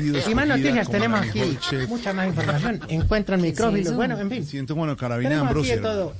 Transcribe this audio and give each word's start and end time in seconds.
Y 0.00 0.34
más 0.34 0.46
noticias 0.46 0.88
tenemos 0.88 1.20
aquí. 1.20 1.58
Mucha 1.88 2.12
más 2.12 2.28
información. 2.28 2.80
Encuentran 2.88 3.40
micrófilos. 3.40 3.94
Bueno, 3.94 4.18
en 4.18 4.30
fin. 4.30 4.44
Siento 4.44 4.74
la 4.86 4.96
carabina 4.96 5.30
de 5.30 5.36
Tenemos 5.36 5.56
aquí 5.56 5.68
de 5.68 5.74
Ambrosio. 5.74 5.82
todo. 5.82 6.14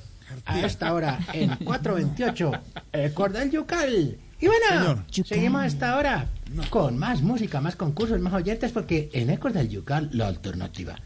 A 0.47 0.61
esta 0.61 0.95
hora, 0.95 1.19
en 1.35 1.57
428, 1.57 2.53
el 2.93 3.13
Cordel 3.13 3.51
Yucal. 3.51 4.17
Y 4.41 4.47
bueno, 4.47 5.05
Señor. 5.11 5.27
seguimos 5.27 5.63
a 5.63 5.67
esta 5.67 5.97
hora 5.97 6.27
con 6.71 6.99
más 6.99 7.23
música, 7.23 7.61
más 7.61 7.77
concursos, 7.77 8.19
más 8.21 8.33
oyentes, 8.33 8.73
porque 8.73 9.11
en 9.13 9.31
Ecos 9.31 9.53
del 9.53 9.69
Yucal, 9.69 10.09
la 10.13 10.29
alternativa. 10.29 10.97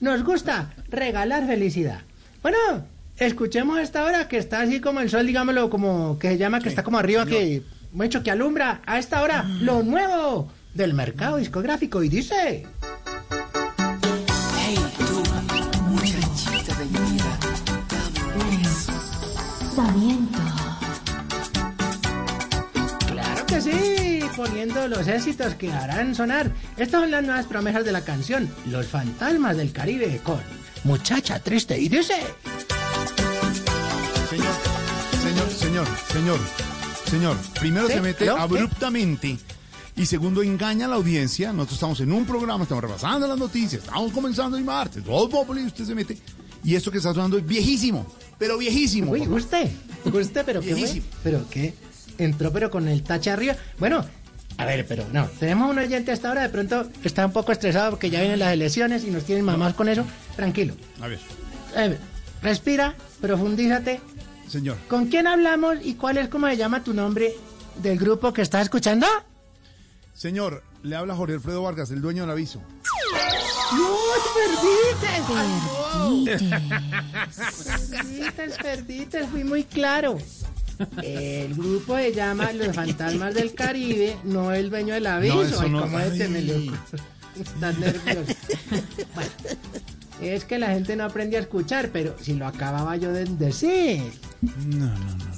Nos 0.00 0.22
gusta 0.22 0.74
regalar 0.88 1.46
felicidad. 1.46 2.02
Bueno, 2.42 2.58
escuchemos 3.16 3.78
a 3.78 3.82
esta 3.82 4.04
hora 4.04 4.28
que 4.28 4.36
está 4.36 4.60
así 4.60 4.80
como 4.80 5.00
el 5.00 5.10
sol, 5.10 5.26
digámoslo, 5.26 5.70
como 5.70 6.18
que 6.18 6.28
se 6.28 6.38
llama, 6.38 6.60
que 6.60 6.68
está 6.68 6.82
como 6.82 6.98
arriba, 6.98 7.26
que 7.26 7.62
mucho 7.92 8.22
que 8.22 8.30
alumbra. 8.30 8.82
A 8.86 8.98
esta 8.98 9.22
hora, 9.22 9.44
lo 9.60 9.82
nuevo 9.82 10.48
del 10.76 10.94
mercado 10.94 11.38
discográfico. 11.38 12.02
Y 12.02 12.08
dice. 12.08 12.66
Hey, 14.56 14.78
tú, 14.98 15.22
muchachita 15.88 16.74
de 16.74 16.84
mi 16.84 17.12
vida, 17.12 17.38
dame. 19.76 20.18
Claro 23.06 23.46
que 23.46 23.60
sí, 23.60 24.20
poniendo 24.36 24.88
los 24.88 25.08
éxitos 25.08 25.54
que 25.54 25.72
harán 25.72 26.14
sonar. 26.14 26.50
Estas 26.76 27.00
son 27.00 27.10
las 27.10 27.24
nuevas 27.24 27.46
promesas 27.46 27.84
de 27.84 27.92
la 27.92 28.02
canción 28.02 28.48
Los 28.66 28.86
Fantasmas 28.86 29.56
del 29.56 29.72
Caribe 29.72 30.20
con 30.22 30.40
Muchacha 30.84 31.40
Triste 31.40 31.78
y 31.78 31.88
dice... 31.88 32.14
Señor, 34.28 34.54
señor, 35.22 35.50
señor, 35.58 35.86
señor, 36.12 36.38
señor. 37.10 37.36
Primero 37.58 37.86
¿Sí? 37.86 37.94
se 37.94 38.00
mete. 38.00 38.24
¿Qué? 38.24 39.55
Y 39.96 40.04
segundo, 40.04 40.42
engaña 40.42 40.84
a 40.86 40.88
la 40.88 40.96
audiencia. 40.96 41.52
Nosotros 41.52 41.74
estamos 41.76 42.00
en 42.00 42.12
un 42.12 42.26
programa, 42.26 42.64
estamos 42.64 42.84
repasando 42.84 43.26
las 43.26 43.38
noticias, 43.38 43.82
estamos 43.82 44.12
comenzando 44.12 44.56
el 44.58 44.64
martes, 44.64 45.02
todo 45.02 45.28
Populi, 45.28 45.62
y 45.62 45.66
usted 45.66 45.84
se 45.84 45.94
mete. 45.94 46.18
Y 46.62 46.74
esto 46.74 46.90
que 46.90 46.98
está 46.98 47.14
sonando 47.14 47.38
es 47.38 47.46
viejísimo, 47.46 48.06
pero 48.38 48.58
viejísimo. 48.58 49.12
Uy, 49.12 49.26
usted, 49.26 49.70
usted, 50.04 50.44
pero 50.44 50.60
qué? 50.60 50.74
Viejísimo. 50.74 51.06
Pero 51.22 51.48
qué, 51.48 51.74
entró 52.18 52.52
pero 52.52 52.70
con 52.70 52.88
el 52.88 53.02
tache 53.02 53.30
arriba. 53.30 53.56
Bueno, 53.78 54.04
a 54.58 54.64
ver, 54.66 54.86
pero 54.86 55.06
no, 55.12 55.26
tenemos 55.38 55.70
un 55.70 55.78
oyente 55.78 56.12
hasta 56.12 56.28
ahora, 56.28 56.42
de 56.42 56.48
pronto 56.50 56.88
está 57.02 57.24
un 57.24 57.32
poco 57.32 57.52
estresado 57.52 57.90
porque 57.90 58.10
ya 58.10 58.20
vienen 58.20 58.38
las 58.40 58.52
elecciones 58.52 59.04
y 59.04 59.10
nos 59.10 59.24
tienen 59.24 59.44
mamás 59.46 59.72
con 59.74 59.88
eso. 59.88 60.04
Tranquilo. 60.34 60.74
A 61.00 61.06
ver, 61.08 61.20
Eh, 61.74 61.96
respira, 62.42 62.94
profundízate. 63.20 64.00
señor. 64.48 64.76
¿Con 64.88 65.06
quién 65.06 65.26
hablamos 65.26 65.76
y 65.82 65.94
cuál 65.94 66.18
es, 66.18 66.28
cómo 66.28 66.48
se 66.48 66.56
llama 66.58 66.82
tu 66.84 66.92
nombre 66.92 67.34
del 67.82 67.98
grupo 67.98 68.32
que 68.34 68.42
estás 68.42 68.62
escuchando? 68.64 69.06
Señor, 70.16 70.62
le 70.82 70.96
habla 70.96 71.14
Jorge 71.14 71.34
Alfredo 71.34 71.62
Vargas, 71.62 71.90
el 71.90 72.00
dueño 72.00 72.22
del 72.22 72.30
aviso. 72.30 72.62
¡No, 73.76 73.96
perdiste! 74.34 75.08
Perdites, 77.90 78.56
perdites, 78.62 79.28
fui 79.28 79.44
muy 79.44 79.64
claro. 79.64 80.18
El 81.02 81.54
grupo 81.54 81.96
se 81.96 82.12
llama 82.14 82.52
Los 82.52 82.74
Fantasmas 82.74 83.34
del 83.34 83.54
Caribe, 83.54 84.16
no 84.24 84.52
el 84.52 84.70
dueño 84.70 84.94
del 84.94 85.06
aviso. 85.06 85.34
No, 85.36 85.42
eso 85.42 85.60
Ay, 85.62 85.70
no- 85.70 85.80
cómo 85.82 85.98
este 86.00 86.28
me 86.28 86.38
ay. 86.38 86.66
loco. 86.66 86.78
Estás 87.38 87.78
nervioso. 87.78 88.32
Bueno, 89.14 89.30
es 90.22 90.44
que 90.44 90.58
la 90.58 90.68
gente 90.68 90.96
no 90.96 91.04
aprende 91.04 91.36
a 91.36 91.40
escuchar, 91.40 91.90
pero 91.92 92.16
si 92.20 92.32
lo 92.34 92.46
acababa 92.46 92.96
yo 92.96 93.12
de 93.12 93.24
decir. 93.26 94.02
No, 94.40 94.86
no. 94.86 94.94
no. 94.94 95.35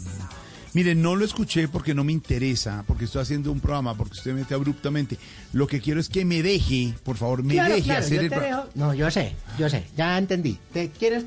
Mire, 0.75 0.95
no 0.95 1.17
lo 1.17 1.25
escuché 1.25 1.67
porque 1.69 1.95
no 1.95 2.05
me 2.05 2.13
interesa, 2.13 2.85
porque 2.87 3.07
estoy 3.07 3.23
haciendo 3.23 3.51
un 3.51 3.61
programa, 3.61 3.95
porque 3.95 4.15
usted 4.15 4.33
mete 4.35 4.55
abruptamente. 4.55 5.17
Lo 5.53 5.67
que 5.67 5.81
quiero 5.81 5.99
es 6.01 6.09
que 6.09 6.25
me 6.25 6.43
deje, 6.43 6.95
por 7.03 7.17
favor, 7.17 7.43
me 7.43 7.55
Claro, 7.55 7.75
deje 7.75 7.85
claro, 7.85 8.01
hacer 8.05 8.17
yo 8.17 8.23
el 8.23 8.29
programa. 8.31 8.67
No, 8.75 8.95
yo 8.95 9.11
sé, 9.11 9.35
yo 9.59 9.69
sé, 9.71 9.85
ya 9.97 10.19
entendí. 10.19 10.59
¿Te 10.73 10.91
quieres 10.91 11.25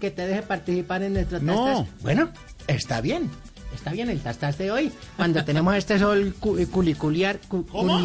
que 0.00 0.10
te 0.10 0.26
deje 0.26 0.42
participar 0.42 1.02
en 1.02 1.14
nuestro 1.14 1.40
No. 1.40 1.64
tastas? 1.66 2.02
Bueno, 2.02 2.30
está 2.66 3.00
bien. 3.00 3.30
Está 3.74 3.90
bien 3.90 4.08
el 4.08 4.20
tastas 4.20 4.56
de 4.56 4.70
hoy. 4.70 4.92
Cuando 5.16 5.44
tenemos 5.44 5.74
este 5.74 5.98
sol 5.98 6.32
cu- 6.38 6.56
eh, 6.58 6.66
culiculiar, 6.68 7.40
cu- 7.48 7.66
¿Cómo? 7.66 7.98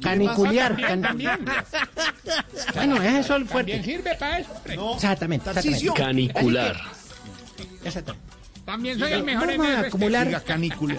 caniculiar. 0.00 0.76
También, 0.76 0.88
can- 0.88 1.02
también. 1.02 1.30
Bueno, 2.74 3.02
ese 3.02 3.24
sol 3.24 3.38
Bien 3.42 3.48
fuerte. 3.48 3.82
sirve 3.84 4.14
para 4.14 4.38
eso, 4.38 4.52
hombre. 4.54 4.76
No, 4.76 4.94
Exactamente. 4.94 5.50
Exactamente. 5.50 5.92
Canicular. 5.94 6.76
Exactamente. 7.84 8.27
También 8.68 8.98
soy 8.98 9.12
el 9.12 9.24
mejor 9.24 9.50
en 9.50 9.56
Vamos 9.56 9.74
a 9.74 9.78
eso. 9.78 9.86
acumular 9.88 10.26
Diga 10.26 10.40
canícula. 10.40 10.96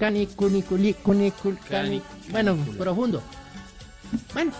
canicuniculi, 0.00 0.94
cunicul, 0.94 1.56
cani- 1.70 2.02
bueno, 2.32 2.56
profundo. 2.76 3.22
Bueno, 4.34 4.50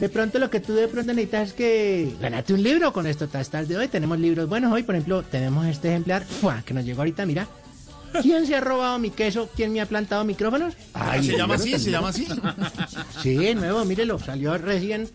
de 0.00 0.08
pronto 0.10 0.38
lo 0.38 0.50
que 0.50 0.60
tú 0.60 0.74
de 0.74 0.86
pronto 0.86 1.14
necesitas 1.14 1.48
es 1.48 1.54
que 1.54 2.14
ganarte 2.20 2.52
un 2.52 2.62
libro 2.62 2.92
con 2.92 3.06
esto 3.06 3.26
tastas 3.26 3.68
de 3.68 3.78
hoy. 3.78 3.88
Tenemos 3.88 4.18
libros 4.18 4.50
buenos 4.50 4.70
hoy, 4.70 4.82
por 4.82 4.96
ejemplo, 4.96 5.22
tenemos 5.22 5.66
este 5.66 5.88
ejemplar 5.88 6.26
¡fua! 6.26 6.62
que 6.66 6.74
nos 6.74 6.84
llegó 6.84 7.00
ahorita, 7.00 7.24
mira. 7.24 7.48
¿Quién 8.20 8.46
se 8.46 8.56
ha 8.56 8.60
robado 8.60 8.98
mi 8.98 9.08
queso? 9.08 9.48
¿Quién 9.56 9.72
me 9.72 9.80
ha 9.80 9.86
plantado 9.86 10.24
micrófonos? 10.26 10.74
Ay, 10.92 11.24
¿Se 11.24 11.38
llama 11.38 11.54
así? 11.54 11.78
¿Se 11.78 11.90
llama 11.90 12.08
así? 12.10 12.28
Sí, 13.22 13.54
nuevo, 13.54 13.82
mírelo, 13.86 14.18
salió 14.18 14.58
recién. 14.58 15.08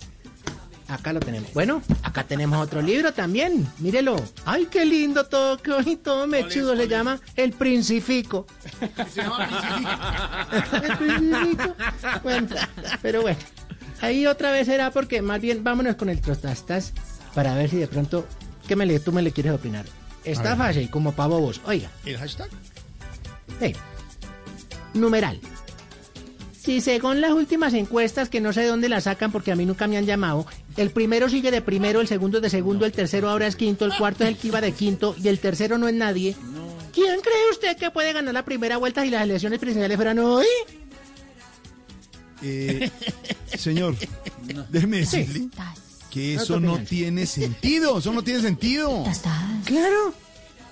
Acá 0.94 1.12
lo 1.12 1.20
tenemos. 1.20 1.52
Bueno, 1.54 1.81
acá 2.04 2.24
tenemos 2.24 2.62
otro 2.64 2.81
libro 2.81 3.14
también. 3.14 3.68
Mírelo. 3.80 4.16
Ay, 4.46 4.68
qué 4.70 4.86
lindo 4.86 5.26
todo, 5.26 5.58
qué 5.58 5.72
bonito, 5.72 6.28
mechudo. 6.28 6.76
Se 6.78 6.88
llama 6.88 7.20
El 7.36 7.52
Princifico. 7.54 8.46
Se 9.12 9.22
llama 9.24 10.48
El 10.84 10.98
Princifico. 10.98 11.76
Bueno, 12.24 12.48
pero 13.02 13.22
bueno. 13.24 13.40
Ahí 14.02 14.28
otra 14.28 14.52
vez 14.52 14.68
será 14.68 14.92
porque 14.92 15.22
más 15.22 15.42
bien 15.42 15.64
vámonos 15.64 15.96
con 15.96 16.09
el 16.09 16.22
trostastas 16.22 16.94
para 17.34 17.56
ver 17.56 17.70
si 17.70 17.78
de 17.78 17.88
pronto, 17.88 18.28
¿qué 18.68 18.75
me 18.75 18.86
le, 18.86 19.00
tú 19.00 19.12
me 19.12 19.22
le 19.22 19.31
quieres 19.31 19.54
opinar? 19.54 19.86
Está 20.24 20.56
fácil, 20.56 20.90
como 20.90 21.14
para 21.14 21.30
bobos. 21.30 21.60
Oiga. 21.66 21.90
¿El 22.06 22.18
hashtag? 22.18 22.50
Hey, 23.60 23.75
numeral. 24.94 25.40
Si 26.63 26.79
según 26.79 27.19
las 27.19 27.31
últimas 27.31 27.74
encuestas, 27.74 28.29
que 28.29 28.40
no 28.40 28.53
sé 28.53 28.62
de 28.62 28.68
dónde 28.68 28.88
las 28.88 29.03
sacan 29.03 29.34
porque 29.34 29.51
a 29.51 29.56
mí 29.56 29.66
nunca 29.66 29.85
me 29.85 29.97
han 29.97 30.06
llamado, 30.06 30.46
el 30.78 30.91
primero 30.91 31.28
sigue 31.28 31.51
de 31.51 31.62
primero, 31.62 32.00
el 32.00 32.07
segundo 32.07 32.40
de 32.40 32.50
segundo, 32.50 32.85
el 32.85 32.94
tercero 32.94 33.29
ahora 33.29 33.47
es 33.47 33.57
quinto, 33.57 33.84
el 33.84 33.94
cuarto 33.97 34.24
es 34.24 34.29
el 34.29 34.38
que 34.38 34.47
iba 34.47 34.62
de 34.62 34.72
quinto 34.72 35.13
y 35.22 35.28
el 35.28 35.40
tercero 35.40 35.78
no 35.78 35.90
es 35.90 35.94
nadie. 35.94 36.38
¿Quién 36.94 37.19
cree 37.19 37.50
usted 37.51 37.75
que 37.75 37.91
puede 37.91 38.13
ganar 38.13 38.34
la 38.34 38.46
primera 38.46 38.78
vuelta 38.78 39.01
si 39.01 39.09
las 39.09 39.24
elecciones 39.24 39.59
presidenciales 39.59 39.97
fueran 39.97 40.19
hoy? 40.19 40.46
Eh, 42.41 42.90
señor, 43.57 43.97
déjeme 44.69 45.00
decirle 45.00 45.50
que 46.12 46.35
eso 46.35 46.62
no 46.62 46.78
tiene 46.80 47.25
sentido. 47.25 47.97
Eso 47.97 48.13
no 48.13 48.24
tiene 48.24 48.41
sentido. 48.41 49.03
Claro, 49.66 50.13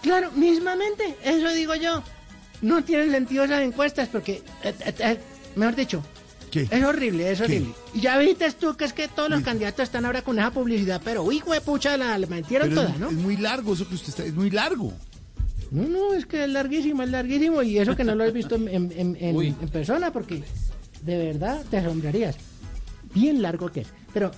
claro, 0.02 0.31
mismamente, 0.34 1.18
eso 1.23 1.50
digo 1.50 1.75
yo. 1.75 2.02
No 2.62 2.81
tienen 2.84 3.12
sentido 3.12 3.44
esas 3.44 3.63
encuestas 3.63 4.08
porque, 4.08 4.44
eh, 4.63 4.73
eh, 4.85 4.94
eh, 5.00 5.19
mejor 5.56 5.76
dicho, 5.76 6.04
¿Qué? 6.52 6.68
Es 6.70 6.84
horrible, 6.84 7.32
es 7.32 7.38
¿Qué? 7.40 7.46
horrible. 7.46 7.74
Y 7.94 8.02
ya 8.02 8.18
viste 8.18 8.52
tú 8.52 8.76
que 8.76 8.84
es 8.86 8.92
que 8.92 9.08
todos 9.08 9.30
los 9.30 9.42
candidatos 9.42 9.84
están 9.84 10.06
ahora 10.06 10.22
con 10.22 10.38
esa 10.38 10.52
publicidad, 10.52 11.02
pero 11.04 11.24
uy, 11.24 11.42
pucha, 11.66 11.96
la, 11.96 12.18
la 12.18 12.28
metieron 12.28 12.68
Pero 12.70 12.82
toda, 12.82 12.94
es, 12.94 13.00
¿no? 13.00 13.08
es 13.10 13.14
muy 13.16 13.38
largo 13.38 13.74
eso 13.74 13.88
que 13.88 13.96
usted 13.96 14.10
está. 14.10 14.26
Es 14.26 14.34
muy 14.34 14.50
largo. 14.50 14.92
No, 15.72 15.88
no, 15.88 16.14
es 16.14 16.26
que 16.26 16.44
es 16.44 16.50
larguísimo, 16.50 17.04
es 17.04 17.10
larguísimo. 17.10 17.64
Y 17.64 17.78
eso 17.78 17.96
que 17.96 18.04
no 18.04 18.16
lo 18.16 18.26
has 18.26 18.34
visto 18.34 18.56
en, 18.56 18.68
en- 18.68 18.92
en- 18.92 19.16
en- 19.16 19.42
en 19.62 19.70
persona, 19.70 20.12
porque 20.12 20.44
de 21.04 21.18
verdad 21.18 21.64
te 21.72 21.78
asombrarías. 21.78 22.36
Bien 23.14 23.42
largo 23.42 23.70
que 23.72 23.82
es. 23.82 23.88
Pero 24.14 24.32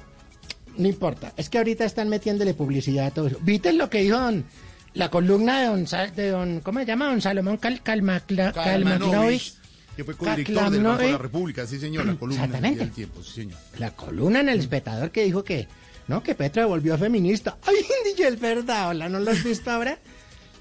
no 0.77 0.87
importa, 0.87 1.33
es 1.35 1.49
que 1.49 1.57
ahorita 1.57 1.83
están 1.85 2.09
metiéndole 2.09 2.53
publicidad 2.53 3.07
a 3.07 3.11
todo 3.11 3.25
eso. 3.27 3.39
¿Viste 3.41 3.73
lo 3.73 3.89
que 3.89 4.03
dijo 4.03 4.19
don- 4.19 4.45
la 4.93 5.09
columna 5.09 5.61
de 5.61 5.65
don, 5.65 5.85
de 6.15 6.29
don 6.29 6.59
¿cómo 6.59 6.79
se 6.79 6.85
llama? 6.85 7.07
Don 7.07 7.21
Salomón 7.21 7.57
Cal, 7.57 7.81
Calmacla- 7.83 8.53
Calmacnovich? 8.53 9.55
Que 9.95 10.03
fue 10.03 10.15
codirector 10.15 10.55
del 10.55 10.63
Banco 10.63 10.73
de 10.73 10.79
la 10.83 10.89
Calmanovic. 10.97 11.21
República, 11.21 11.67
sí 11.67 11.79
señor, 11.79 12.05
la 12.05 12.15
columna 12.15 12.43
Exactamente. 12.45 12.79
del 12.79 12.91
tiempo, 12.91 13.23
sí 13.23 13.31
señor. 13.31 13.59
La 13.77 13.91
columna 13.91 14.39
en 14.39 14.49
el 14.49 14.59
espectador 14.59 15.11
que 15.11 15.23
dijo 15.23 15.43
que, 15.43 15.67
no, 16.07 16.23
que 16.23 16.35
Petro 16.35 16.67
volvió 16.67 16.97
feminista. 16.97 17.57
Ay, 17.67 17.75
dije, 18.05 18.27
es 18.27 18.39
verdad, 18.39 18.89
hola, 18.89 19.09
¿no 19.09 19.19
lo 19.19 19.31
has 19.31 19.43
visto 19.43 19.69
ahora? 19.71 19.97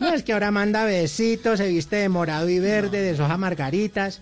No, 0.00 0.12
es 0.12 0.22
que 0.22 0.32
ahora 0.32 0.50
manda 0.50 0.84
besitos, 0.84 1.58
se 1.58 1.68
viste 1.68 1.96
de 1.96 2.08
morado 2.08 2.48
y 2.48 2.58
verde, 2.58 3.00
de 3.00 3.16
soja 3.16 3.36
margaritas. 3.36 4.20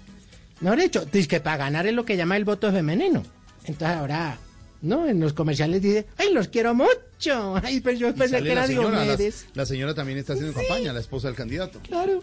No, 0.61 0.77
de 0.77 0.85
hecho, 0.85 1.07
dice 1.07 1.27
que 1.27 1.41
para 1.41 1.57
ganar 1.57 1.87
es 1.87 1.95
lo 1.95 2.05
que 2.05 2.17
llama 2.19 2.37
el 2.37 2.45
voto 2.45 2.71
femenino. 2.71 3.23
Entonces 3.65 3.97
ahora, 3.97 4.37
no, 4.83 5.07
en 5.09 5.21
los 5.21 5.33
comerciales 5.33 5.81
dice, 5.81 6.07
ay, 6.19 6.33
los 6.35 6.49
quiero 6.49 6.75
mucho. 6.75 7.57
Ay, 7.63 7.81
pero 7.81 7.97
yo 7.99 8.09
Y 8.09 8.13
pensé 8.13 8.43
que 8.43 8.53
era 8.53 8.67
señora, 8.67 8.91
la, 8.99 9.03
Diomedes. 9.05 9.47
la 9.55 9.67
señora 9.67 9.95
también 9.95 10.19
está 10.19 10.33
haciendo 10.35 10.55
campaña, 10.55 10.93
la 10.93 11.01
esposa 11.01 11.29
del 11.29 11.37
candidato. 11.37 11.81
Claro. 11.81 12.23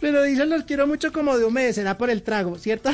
Pero 0.00 0.22
dice 0.22 0.46
los 0.46 0.64
quiero 0.64 0.86
mucho 0.86 1.12
como 1.12 1.36
Diomedes, 1.36 1.74
será 1.76 1.98
por 1.98 2.10
el 2.10 2.22
trago, 2.22 2.56
¿cierto? 2.58 2.90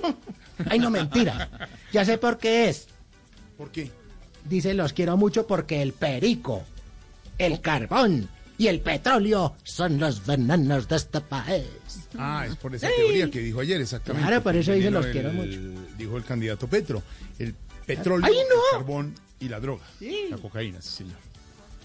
ay, 0.70 0.78
no, 0.78 0.90
mentira. 0.90 1.68
Ya 1.92 2.04
sé 2.04 2.18
por 2.18 2.38
qué 2.38 2.68
es. 2.68 2.86
¿Por 3.56 3.70
qué? 3.70 3.90
Dice 4.44 4.74
los 4.74 4.92
quiero 4.92 5.16
mucho 5.16 5.46
porque 5.46 5.80
el 5.80 5.92
perico, 5.94 6.62
el 7.38 7.60
carbón 7.60 8.28
y 8.58 8.66
el 8.68 8.80
petróleo 8.80 9.56
son 9.64 9.98
los 9.98 10.24
venenos 10.26 10.86
de 10.86 10.96
este 10.96 11.20
país. 11.22 11.64
Ah, 12.18 12.44
es 12.46 12.56
por 12.56 12.74
esa 12.74 12.88
teoría 12.88 13.30
que 13.30 13.40
dijo 13.40 13.60
ayer, 13.60 13.80
exactamente. 13.80 14.26
Claro, 14.28 14.42
por 14.42 14.54
eso 14.54 14.72
vino 14.72 14.90
los 14.90 15.06
el- 15.06 15.12
quiero 15.12 15.32
mucho. 15.32 15.58
Dijo 15.96 16.16
el 16.18 16.24
candidato 16.24 16.66
Petro. 16.68 17.02
El 17.38 17.54
petróleo, 17.86 18.26
¡Ay, 18.26 18.34
no! 18.34 18.54
el 18.54 18.78
carbón 18.78 19.14
y 19.40 19.48
la 19.48 19.60
droga. 19.60 19.84
Sí. 19.98 20.26
La 20.30 20.36
cocaína, 20.38 20.80
sí, 20.82 20.90
señor. 20.90 21.16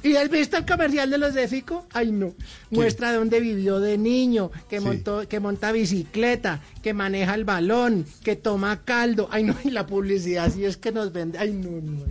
¿Y 0.01 0.15
has 0.15 0.29
visto 0.29 0.55
el 0.57 0.65
comercial 0.65 1.09
de 1.09 1.17
los 1.17 1.33
de 1.33 1.47
Fico? 1.47 1.85
Ay, 1.91 2.11
no. 2.11 2.33
Muestra 2.69 3.13
dónde 3.13 3.39
vivió 3.41 3.79
de 3.81 3.97
niño, 3.97 4.49
que 4.69 4.79
Sí. 4.79 4.85
montó, 4.85 5.27
que 5.27 5.39
monta 5.41 5.71
bicicleta, 5.73 6.61
que 6.81 6.93
maneja 6.93 7.35
el 7.35 7.43
balón, 7.43 8.05
que 8.23 8.35
toma 8.37 8.81
caldo. 8.85 9.27
Ay, 9.31 9.43
no, 9.43 9.55
y 9.63 9.71
la 9.71 9.85
publicidad 9.85 10.51
sí 10.53 10.63
es 10.63 10.77
que 10.77 10.91
nos 10.93 11.11
vende. 11.11 11.37
Ay, 11.37 11.51
no, 11.51 11.69
no. 11.69 12.03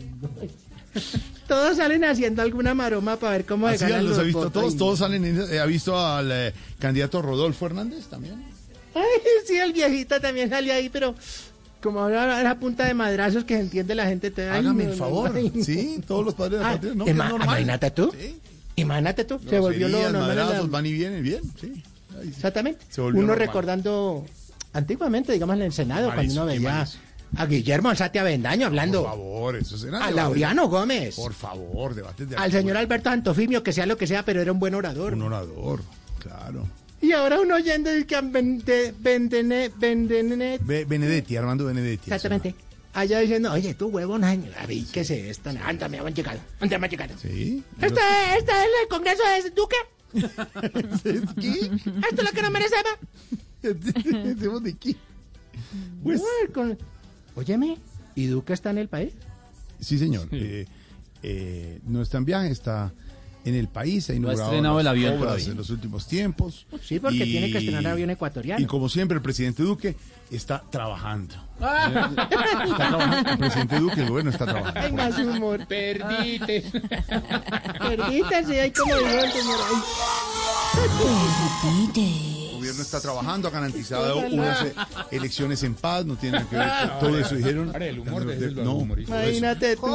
Todos 1.49 1.79
salen 1.79 2.05
haciendo 2.05 2.43
alguna 2.43 2.75
maroma 2.75 3.17
para 3.17 3.32
ver 3.32 3.46
cómo 3.46 3.69
se 3.69 3.76
Así 3.76 3.85
ganan 3.85 4.00
los 4.05 4.11
los 4.11 4.19
ha 4.19 4.23
visto 4.25 4.38
votos. 4.41 4.52
todos, 4.52 4.76
todos 4.76 4.99
salen, 4.99 5.25
en- 5.25 5.41
eh, 5.50 5.58
ha 5.58 5.67
visto 5.67 5.99
al 5.99 6.31
eh, 6.31 6.52
candidato 6.79 7.23
Rodolfo 7.23 7.67
Hernández 7.67 8.05
también. 8.06 8.44
Ay, 8.94 9.02
sí, 9.46 9.56
el 9.56 9.73
viejito 9.73 10.20
también 10.20 10.50
salió 10.50 10.75
ahí, 10.75 10.88
pero 10.88 11.14
como 11.83 12.01
ahora 12.01 12.41
era 12.41 12.59
punta 12.59 12.85
de 12.87 12.95
madrazos 12.95 13.45
que 13.45 13.55
se 13.55 13.61
entiende 13.61 13.95
la 13.95 14.07
gente. 14.07 14.31
te- 14.31 14.49
ay, 14.51 14.61
Hágame 14.61 14.85
el 14.85 14.95
favor. 14.95 15.33
no. 15.35 15.65
Sí, 15.65 16.01
todos 16.07 16.25
los 16.25 16.35
padres 16.35 16.59
de 16.59 16.65
la 16.65 16.71
Ah, 16.71 16.73
patria, 16.75 16.95
no, 16.95 17.07
es 17.07 17.15
normal. 17.15 17.43
imagínate 17.43 17.91
tú. 17.91 18.13
Sí. 18.19 18.39
Imagínate 18.77 19.25
tú, 19.25 19.41
se 19.49 19.59
volvió 19.59 19.89
lo 19.89 19.99
normal. 20.03 20.13
la- 20.37 20.45
madrazos, 20.45 20.71
van 20.71 20.87
y 20.87 20.93
vienen, 20.93 21.23
bien, 21.23 21.43
sí. 21.61 21.83
Ahí 22.17 22.25
sí. 22.25 22.29
Exactamente. 22.31 22.85
Uno 22.99 23.13
normal. 23.13 23.39
recordando 23.39 24.25
antiguamente, 24.73 25.33
digamos, 25.33 25.57
en 25.57 25.63
el 25.63 25.73
Senado, 25.73 26.13
cuando 26.13 26.33
uno 26.33 26.47
veía 26.47 26.87
a 27.37 27.47
Guillermo 27.47 27.91
Alzate 27.91 28.19
Avendaño 28.21 28.67
hablando, 28.69 29.03
Por 29.03 29.11
favor, 29.11 29.57
eso 29.57 29.77
será. 29.77 30.05
a 30.05 30.11
Laureano 30.11 30.69
Gómez, 30.69 31.17
Por 31.17 31.35
favor, 31.35 31.95
debates 31.95 32.29
de 32.31 32.37
al 32.37 32.51
señor 32.53 32.77
Alberto 32.77 33.11
Santofimio, 33.11 33.63
que 33.63 33.73
sea 33.73 33.85
lo 33.87 33.97
que 33.99 34.07
sea, 34.07 34.25
pero 34.25 34.41
era 34.41 34.51
un 34.53 34.59
buen 34.61 34.75
orador. 34.75 35.13
Un 35.15 35.23
orador, 35.23 35.83
claro. 36.21 36.67
Y 37.00 37.12
ahora 37.12 37.41
uno 37.41 37.55
oyendo 37.55 37.91
el 37.91 38.06
que 38.06 38.17
han 38.17 38.33
vende, 38.33 38.93
vendene, 38.99 39.71
vendene, 39.77 40.59
Be- 40.62 40.85
Benedetti, 40.85 41.37
Armando 41.37 41.65
Benedetti. 41.67 42.11
exactamente. 42.11 42.55
Allá 42.95 43.21
diciendo, 43.21 43.53
oye, 43.53 43.75
tú 43.75 43.89
huevón, 43.89 44.25
ay, 44.25 44.50
ay, 44.56 44.87
¿qué 44.93 45.00
es 45.00 45.11
esto? 45.11 45.50
¿Dónde 45.53 45.89
me 45.89 45.99
han 45.99 46.15
llegado? 46.15 46.41
¿Dónde 46.59 46.79
me 46.79 46.87
han 46.87 46.91
llegado? 46.91 47.15
Sí. 47.19 47.62
¿Este, 47.81 48.00
este 48.39 48.50
es 48.53 48.69
el 48.83 48.89
Congreso 48.89 49.23
de 49.23 49.50
Duque? 49.50 49.77
¿Qué? 51.41 51.50
¿Esto 51.50 52.23
es 52.23 52.25
lo 52.25 52.31
que 52.33 52.43
no 52.43 52.50
mereceba? 52.50 52.91
¿Hacemos 54.33 54.62
de 54.65 54.75
qué? 54.77 54.97
Pues, 56.03 56.23
con- 56.53 56.79
Óyeme, 57.37 57.79
¿y 58.17 58.27
Duque 58.27 58.53
está 58.55 58.71
en 58.71 58.79
el 58.79 58.89
país? 58.89 59.12
sí, 59.81 59.97
señor. 59.99 60.27
Eh, 60.33 60.67
eh, 61.23 61.81
no 61.87 62.03
está 62.03 62.19
en 62.19 62.25
viaje, 62.25 62.51
está 62.51 62.93
en 63.49 63.55
el 63.55 63.69
país. 63.69 64.09
Ha 64.11 64.15
inaugurado 64.15 64.50
estrenado 64.50 64.81
el 64.81 64.87
avión 64.87 65.15
obras 65.15 65.23
todavía. 65.23 65.50
en 65.50 65.56
los 65.56 65.71
últimos 65.71 66.06
tiempos. 66.06 66.67
Sí, 66.83 67.00
porque 67.00 67.25
tiene 67.25 67.50
que 67.50 67.59
estrenar 67.59 67.87
avión 67.87 68.11
ecuatoriano. 68.11 68.62
Y 68.62 68.67
como 68.67 68.89
siempre, 68.89 69.17
el 69.17 69.23
presidente 69.23 69.62
Duque 69.62 69.97
está 70.31 70.62
trabajando. 70.71 71.35
está 71.59 72.29
trabajando. 72.77 73.31
El 73.31 73.39
presidente 73.39 73.79
Duque, 73.81 74.00
el 74.03 74.09
gobierno 74.09 74.31
está 74.31 74.47
trabajando. 74.47 74.81
Ay, 74.81 74.93
más 74.93 75.19
humor. 75.19 75.67
Perdite. 75.67 76.65
Perdita, 77.79 78.45
sí, 78.45 78.53
hay 78.55 78.71
como 78.71 78.95
dijo 78.95 79.09
el 79.09 79.33
señor. 79.33 79.59
El 80.77 82.28
gobierno 82.79 82.83
está 82.83 83.01
trabajando, 83.01 83.49
ha 83.49 83.51
garantizado 83.51 84.19
unas 84.19 84.63
eh, 84.63 84.75
elecciones 85.11 85.63
en 85.63 85.75
paz, 85.75 86.05
no 86.07 86.17
tiene 86.17 86.39
nada 86.39 86.49
que 86.49 86.57
ver 86.57 86.91
con 86.91 86.99
todo 87.01 87.19
eso. 87.19 87.35
Dijeron. 87.35 87.69
Ahora, 87.69 87.87
el 87.87 87.99
humor 87.99 88.25
de 88.25 88.35
Jesús 88.35 88.53
lo 88.55 88.65
no. 88.65 88.97
Imagínate 88.99 89.77
tú. 89.77 89.87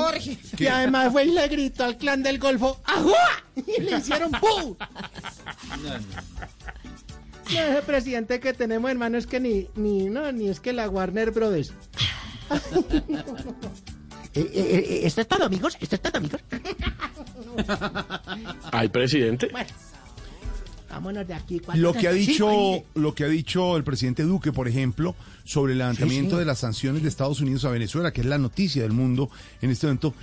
Que 0.57 0.69
además 0.69 1.11
fue 1.11 1.25
y 1.25 1.31
le 1.31 1.47
gritó 1.47 1.83
al 1.85 1.97
clan 1.97 2.23
del 2.23 2.39
Golfo, 2.39 2.79
¡Ajua! 2.85 3.43
Y 3.55 3.81
le 3.81 3.97
hicieron 3.97 4.31
¡pu! 4.31 4.77
No, 7.53 7.59
ese 7.59 7.81
presidente 7.85 8.39
que 8.39 8.53
tenemos, 8.53 8.89
hermano, 8.89 9.17
es 9.17 9.27
que 9.27 9.39
ni, 9.39 9.67
ni, 9.75 10.05
no, 10.05 10.31
ni 10.31 10.47
es 10.49 10.59
que 10.59 10.73
la 10.73 10.89
Warner 10.89 11.31
Brothers. 11.31 11.73
Eh, 14.35 14.49
eh, 14.51 14.85
eh, 14.89 15.01
¿Esto 15.03 15.21
es 15.21 15.27
todo, 15.27 15.45
amigos? 15.45 15.77
¿Esto 15.79 15.93
es 15.93 16.01
todo, 16.01 16.17
amigos? 16.17 16.41
Ay, 18.71 18.89
presidente. 18.89 19.47
Bueno, 19.51 19.69
vámonos 20.93 21.27
de 21.27 21.33
aquí. 21.33 21.59
¿cuánto 21.59 21.81
Lo 21.81 21.93
que 21.93 22.07
ha 22.07 22.11
dicho, 22.11 22.83
lo 22.93 23.15
que 23.15 23.23
ha 23.23 23.27
dicho 23.27 23.77
el 23.77 23.83
presidente 23.83 24.23
Duque, 24.23 24.51
por 24.51 24.67
ejemplo, 24.67 25.15
sobre 25.43 25.73
el 25.73 25.79
levantamiento 25.79 26.35
sí. 26.35 26.39
de 26.39 26.45
las 26.45 26.59
sanciones 26.59 27.01
de 27.01 27.09
Estados 27.09 27.41
Unidos 27.41 27.65
a 27.65 27.69
Venezuela, 27.69 28.11
que 28.11 28.21
es 28.21 28.27
la 28.27 28.37
noticia 28.37 28.83
del 28.83 28.91
mundo 28.91 29.29
en 29.61 29.71
este 29.71 29.87
momento, 29.87 30.13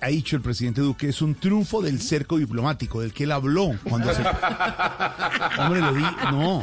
ha 0.00 0.08
dicho 0.08 0.36
el 0.36 0.42
presidente 0.42 0.80
Duque, 0.80 1.08
es 1.08 1.20
un 1.20 1.34
triunfo 1.34 1.82
del 1.82 2.00
cerco 2.00 2.38
diplomático, 2.38 3.00
del 3.00 3.12
que 3.12 3.24
él 3.24 3.32
habló 3.32 3.78
cuando 3.84 4.12
se... 4.14 4.22
Hombre, 5.58 5.80
lo 5.80 5.92
di... 5.92 6.02
No. 6.30 6.62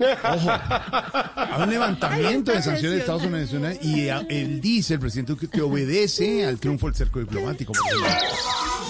Ojo, 0.00 0.50
hay 0.50 1.62
un 1.62 1.70
levantamiento 1.70 2.52
de 2.52 2.62
sanciones 2.62 2.92
de 2.92 2.98
Estados 3.00 3.22
Unidos 3.24 3.52
a 3.54 3.84
y 3.84 4.08
a- 4.08 4.20
él 4.28 4.60
dice, 4.60 4.94
el 4.94 5.00
presidente 5.00 5.32
Duque, 5.32 5.48
que 5.48 5.60
obedece 5.60 6.46
al 6.46 6.58
triunfo 6.58 6.86
del 6.86 6.94
cerco 6.94 7.18
diplomático. 7.18 7.72
No, 7.74 7.82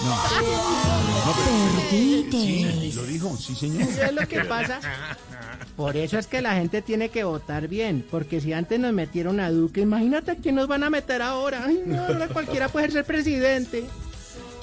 no, 0.05 1.33
pero, 1.35 1.89
sí, 2.31 2.91
lo 2.95 3.03
dijo, 3.03 3.35
sí 3.37 3.55
señor. 3.55 3.87
¿Qué 3.87 4.03
es 4.05 4.13
lo 4.13 4.27
que 4.27 4.41
pasa? 4.45 4.79
Por 5.75 5.97
eso 5.97 6.17
es 6.17 6.27
que 6.27 6.41
la 6.41 6.55
gente 6.55 6.81
tiene 6.81 7.09
que 7.09 7.23
votar 7.23 7.67
bien, 7.67 8.05
porque 8.09 8.39
si 8.41 8.53
antes 8.53 8.79
nos 8.79 8.93
metieron 8.93 9.39
a 9.39 9.49
Duque, 9.49 9.81
imagínate 9.81 10.37
quién 10.37 10.55
nos 10.55 10.67
van 10.67 10.83
a 10.83 10.89
meter 10.89 11.21
ahora. 11.21 11.63
Ay, 11.65 11.81
no, 11.85 11.99
ahora 12.05 12.27
cualquiera 12.27 12.69
puede 12.69 12.91
ser 12.91 13.05
presidente. 13.05 13.85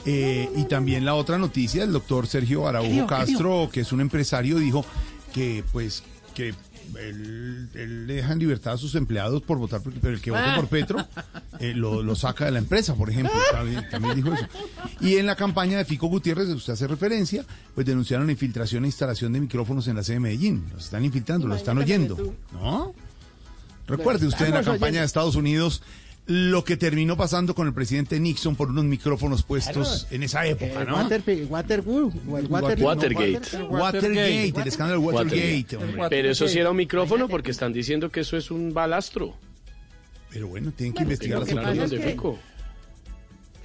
Eh, 0.05 0.49
y 0.55 0.65
también 0.65 1.05
la 1.05 1.15
otra 1.15 1.37
noticia, 1.39 1.83
el 1.83 1.93
doctor 1.93 2.27
Sergio 2.29 2.63
¿Qué 2.63 2.69
Araujo 2.69 3.07
Castro, 3.07 3.69
que 3.73 3.81
es 3.81 3.91
un 3.93 4.01
empresario, 4.01 4.59
dijo 4.59 4.85
que 5.35 5.65
pues 5.73 6.03
que 6.37 6.55
él, 7.00 7.69
él 7.75 8.06
deja 8.06 8.33
en 8.33 8.38
libertad 8.38 8.75
a 8.75 8.77
sus 8.77 8.94
empleados 8.94 9.43
por 9.43 9.56
votar, 9.59 9.81
por- 9.81 9.93
pero 9.94 10.15
el 10.15 10.21
que 10.21 10.31
vote 10.31 10.44
por 10.55 10.69
Petro 10.69 11.05
eh, 11.59 11.73
lo, 11.75 12.03
lo 12.03 12.15
saca 12.15 12.44
de 12.44 12.50
la 12.50 12.59
empresa, 12.59 12.94
por 12.94 13.09
ejemplo. 13.11 13.33
También, 13.50 13.88
también 13.91 14.15
dijo 14.17 14.33
eso. 14.35 14.47
Y 15.00 15.17
en 15.17 15.25
la 15.27 15.35
campaña 15.35 15.79
de 15.79 15.85
Fico 15.87 16.06
Gutiérrez, 16.09 16.49
usted 16.50 16.75
hace 16.75 16.87
referencia, 16.87 17.44
pues 17.75 17.87
denunciaron 17.87 18.31
infiltración 18.31 18.85
e 18.85 18.88
instalación 18.88 19.33
de 19.33 19.41
micrófonos 19.41 19.88
en 19.88 19.97
la 19.97 20.03
sede 20.05 20.17
de 20.17 20.21
Medellín. 20.21 20.65
Los 20.75 20.85
están 20.85 21.05
infiltrando, 21.05 21.49
los 21.49 21.56
están 21.56 21.79
oyendo. 21.79 22.35
¿No? 22.53 22.94
Recuerde 23.87 24.27
usted 24.27 24.47
en 24.47 24.55
la 24.55 24.62
campaña 24.62 25.00
de 25.00 25.06
Estados 25.06 25.37
Unidos 25.37 25.83
lo 26.26 26.64
que 26.64 26.76
terminó 26.76 27.17
pasando 27.17 27.55
con 27.55 27.69
el 27.69 27.73
presidente 27.73 28.19
Nixon 28.19 28.56
por 28.56 28.70
unos 28.70 28.84
micrófonos 28.84 29.44
puestos 29.44 30.08
en 30.11 30.25
esa 30.25 30.44
época, 30.44 30.82
El 30.82 30.88
¿no? 30.88 30.96
Water, 30.96 31.23
Water, 31.49 31.84
o 31.87 32.38
el 32.38 32.46
Water- 32.49 32.82
Watergate. 32.82 33.58
no, 33.58 33.67
Watergate, 33.69 34.49
el 34.61 34.67
escándalo 34.69 35.00
de 35.00 35.06
Watergate. 35.06 35.78
Pero 36.11 36.31
eso 36.31 36.49
sí 36.49 36.58
era 36.58 36.70
un 36.70 36.76
micrófono 36.76 37.28
porque 37.28 37.52
están 37.52 37.73
diciendo 37.73 38.11
que 38.11 38.20
eso 38.20 38.37
es 38.37 38.50
un 38.50 38.75
balastro. 38.75 39.34
Pero 40.31 40.49
bueno, 40.49 40.73
tienen 40.73 40.94
que 40.94 41.05
investigar 41.05 41.38
las 41.38 41.49
que 41.49 41.55
pasa 41.55 41.69
Claro, 41.73 41.84
es 41.84 41.90
de 41.93 41.99
que- 42.00 42.11
Fico. 42.11 42.38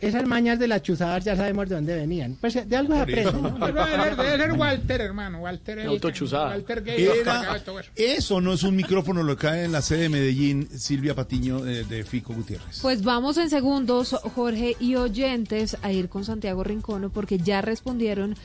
Esas 0.01 0.25
mañas 0.27 0.57
de 0.59 0.67
las 0.67 0.81
chuzadas 0.81 1.23
ya 1.23 1.35
sabemos 1.35 1.69
de 1.69 1.75
dónde 1.75 1.95
venían. 1.95 2.35
Pues 2.41 2.67
de 2.67 2.75
algo 2.75 2.95
se 2.95 3.01
aprende, 3.01 3.31
¿no? 3.33 3.67
Debe 3.67 4.37
ser, 4.37 4.51
Walter, 4.53 5.01
hermano. 5.01 5.39
Walter. 5.39 5.79
el- 5.79 5.87
Autochuzada. 5.87 6.49
Walter 6.49 6.83
Gay. 6.83 7.03
Era- 7.21 7.61
eso. 7.95 8.41
no 8.41 8.53
es 8.53 8.63
un 8.63 8.75
micrófono 8.75 9.21
lo 9.23 9.35
que 9.37 9.47
cae 9.47 9.65
en 9.65 9.71
la 9.71 9.81
sede 9.81 10.03
de 10.03 10.09
Medellín, 10.09 10.67
Silvia 10.77 11.13
Patiño 11.15 11.65
eh, 11.67 11.83
de 11.83 12.03
Fico 12.03 12.33
Gutiérrez. 12.33 12.79
Pues 12.81 13.03
vamos 13.03 13.37
en 13.37 13.49
segundos, 13.49 14.15
Jorge 14.35 14.75
y 14.79 14.95
oyentes, 14.95 15.77
a 15.81 15.91
ir 15.91 16.09
con 16.09 16.25
Santiago 16.25 16.63
Rincono 16.63 17.09
porque 17.11 17.37
ya 17.37 17.61
respondieron 17.61 18.35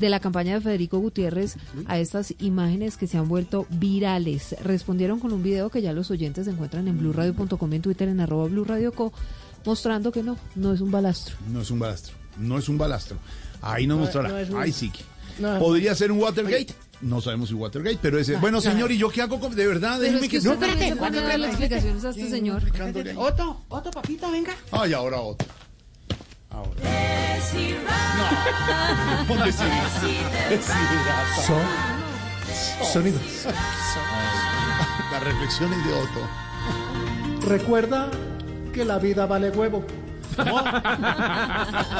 de 0.00 0.08
la 0.08 0.18
campaña 0.18 0.54
de 0.54 0.60
Federico 0.60 0.98
Gutiérrez 0.98 1.56
a 1.86 2.00
estas 2.00 2.34
imágenes 2.40 2.96
que 2.96 3.06
se 3.06 3.16
han 3.16 3.28
vuelto 3.28 3.66
virales. 3.70 4.56
Respondieron 4.64 5.20
con 5.20 5.32
un 5.32 5.42
video 5.44 5.70
que 5.70 5.82
ya 5.82 5.92
los 5.92 6.10
oyentes 6.10 6.48
encuentran 6.48 6.88
en 6.88 6.98
blurradio.com 6.98 7.72
y 7.72 7.76
en 7.76 7.82
Twitter 7.82 8.08
en 8.08 8.18
arroba 8.18 8.46
blurradioco, 8.48 9.12
mostrando 9.64 10.10
que 10.12 10.22
no, 10.22 10.36
no 10.54 10.72
es 10.72 10.80
un 10.80 10.90
balastro. 10.90 11.36
No 11.50 11.60
es 11.60 11.70
un 11.70 11.78
balastro, 11.78 12.14
no 12.38 12.58
es 12.58 12.68
un 12.68 12.78
balastro. 12.78 13.16
Ahí 13.62 13.86
nos 13.86 13.98
mostrará. 13.98 14.28
no 14.28 14.38
es 14.38 14.50
un- 14.50 14.60
Ay, 14.60 14.72
sí. 14.72 14.90
que- 14.90 15.04
No, 15.38 15.58
¿Podría 15.58 15.94
ser 15.94 16.12
un 16.12 16.20
Watergate? 16.20 16.74
No 17.00 17.20
sabemos 17.20 17.48
si 17.48 17.54
Watergate, 17.54 17.98
pero 18.00 18.18
ese. 18.18 18.36
Bueno, 18.36 18.60
señor, 18.60 18.92
¿y 18.92 18.98
yo 18.98 19.08
qué 19.10 19.20
hago? 19.22 19.40
con- 19.40 19.54
De 19.54 19.66
verdad, 19.66 19.98
déjeme 20.00 20.20
es 20.26 20.30
que 20.30 20.36
que. 20.38 20.40
se 20.42 20.96
pone 20.96 21.18
a 21.18 21.22
darle 21.22 21.48
explicaciones 21.48 22.04
a 22.04 22.10
este 22.10 22.30
señor. 22.30 22.62
Otto, 23.16 23.60
Otto, 23.68 23.90
papito, 23.90 24.30
venga. 24.30 24.54
Ay, 24.70 24.92
ahora 24.92 25.20
otro. 25.20 25.48
Ahora. 26.50 26.70
No. 29.26 29.34
¿Dónde 29.34 29.52
sí? 29.52 29.64
Sonidos. 32.92 33.20
Las 35.12 35.22
reflexiones 35.22 35.84
de 35.84 35.92
Otto. 35.94 36.28
Recuerda 37.48 38.10
que 38.74 38.84
la 38.84 38.98
vida 38.98 39.26
vale 39.26 39.50
huevo. 39.50 39.84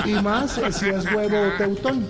Y 0.05 0.13
más 0.15 0.61
si 0.71 0.89
es 0.89 1.05
huevo 1.13 1.37
teutón. 1.57 2.07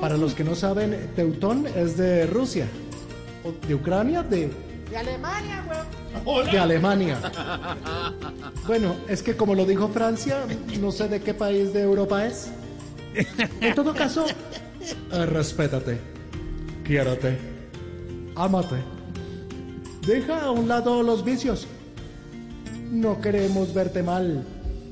Para 0.00 0.16
los 0.16 0.34
que 0.34 0.44
no 0.44 0.54
saben, 0.54 1.10
teutón 1.14 1.66
es 1.76 1.96
de 1.96 2.26
Rusia. 2.26 2.66
De 3.68 3.74
Ucrania, 3.74 4.22
de, 4.22 4.50
De 4.90 4.96
Alemania, 4.96 5.62
güey. 6.24 6.50
de 6.50 6.58
Alemania. 6.58 7.18
Bueno, 8.66 8.96
es 9.08 9.22
que 9.22 9.36
como 9.36 9.54
lo 9.54 9.64
dijo 9.64 9.88
Francia, 9.88 10.38
no 10.80 10.90
sé 10.90 11.08
de 11.08 11.20
qué 11.20 11.34
país 11.34 11.72
de 11.72 11.82
Europa 11.82 12.26
es. 12.26 12.50
En 13.60 13.74
todo 13.74 13.94
caso, 13.94 14.26
Eh, 15.12 15.26
respétate, 15.26 15.98
quiérate, 16.84 17.38
ámate. 18.36 18.76
Deja 20.06 20.42
a 20.42 20.50
un 20.52 20.68
lado 20.68 21.02
los 21.02 21.24
vicios. 21.24 21.66
No 22.90 23.20
queremos 23.20 23.72
verte 23.74 24.02
mal 24.02 24.44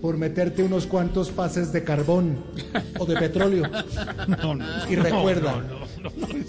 por 0.02 0.16
meterte 0.18 0.62
unos 0.62 0.86
cuantos 0.86 1.30
pases 1.30 1.72
de 1.72 1.82
carbón 1.82 2.44
o 2.98 3.06
de 3.06 3.16
petróleo. 3.16 3.64
No, 4.28 4.54
no. 4.54 4.64
Y 4.90 4.96
recuerda, 4.96 5.62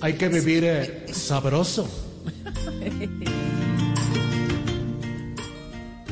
hay 0.01 0.13
que 0.13 0.29
vivir 0.29 0.63
eh, 0.65 1.05
sabroso. 1.11 1.87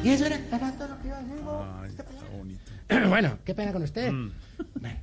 Y 0.04 0.10
eso 0.10 0.26
era, 0.26 0.38
era 0.52 0.72
todo 0.74 0.90
lo 0.90 1.02
que 1.02 1.08
iba 1.08 1.18
a 1.18 1.22
decir. 1.22 1.42
vos. 1.46 1.66
Ay, 1.82 1.90
está 1.90 2.06
bonito. 2.38 2.60
bueno, 3.10 3.38
qué 3.46 3.56
pena 3.56 3.72
con 3.72 3.84
usted. 3.84 4.12
Bueno, 4.12 4.98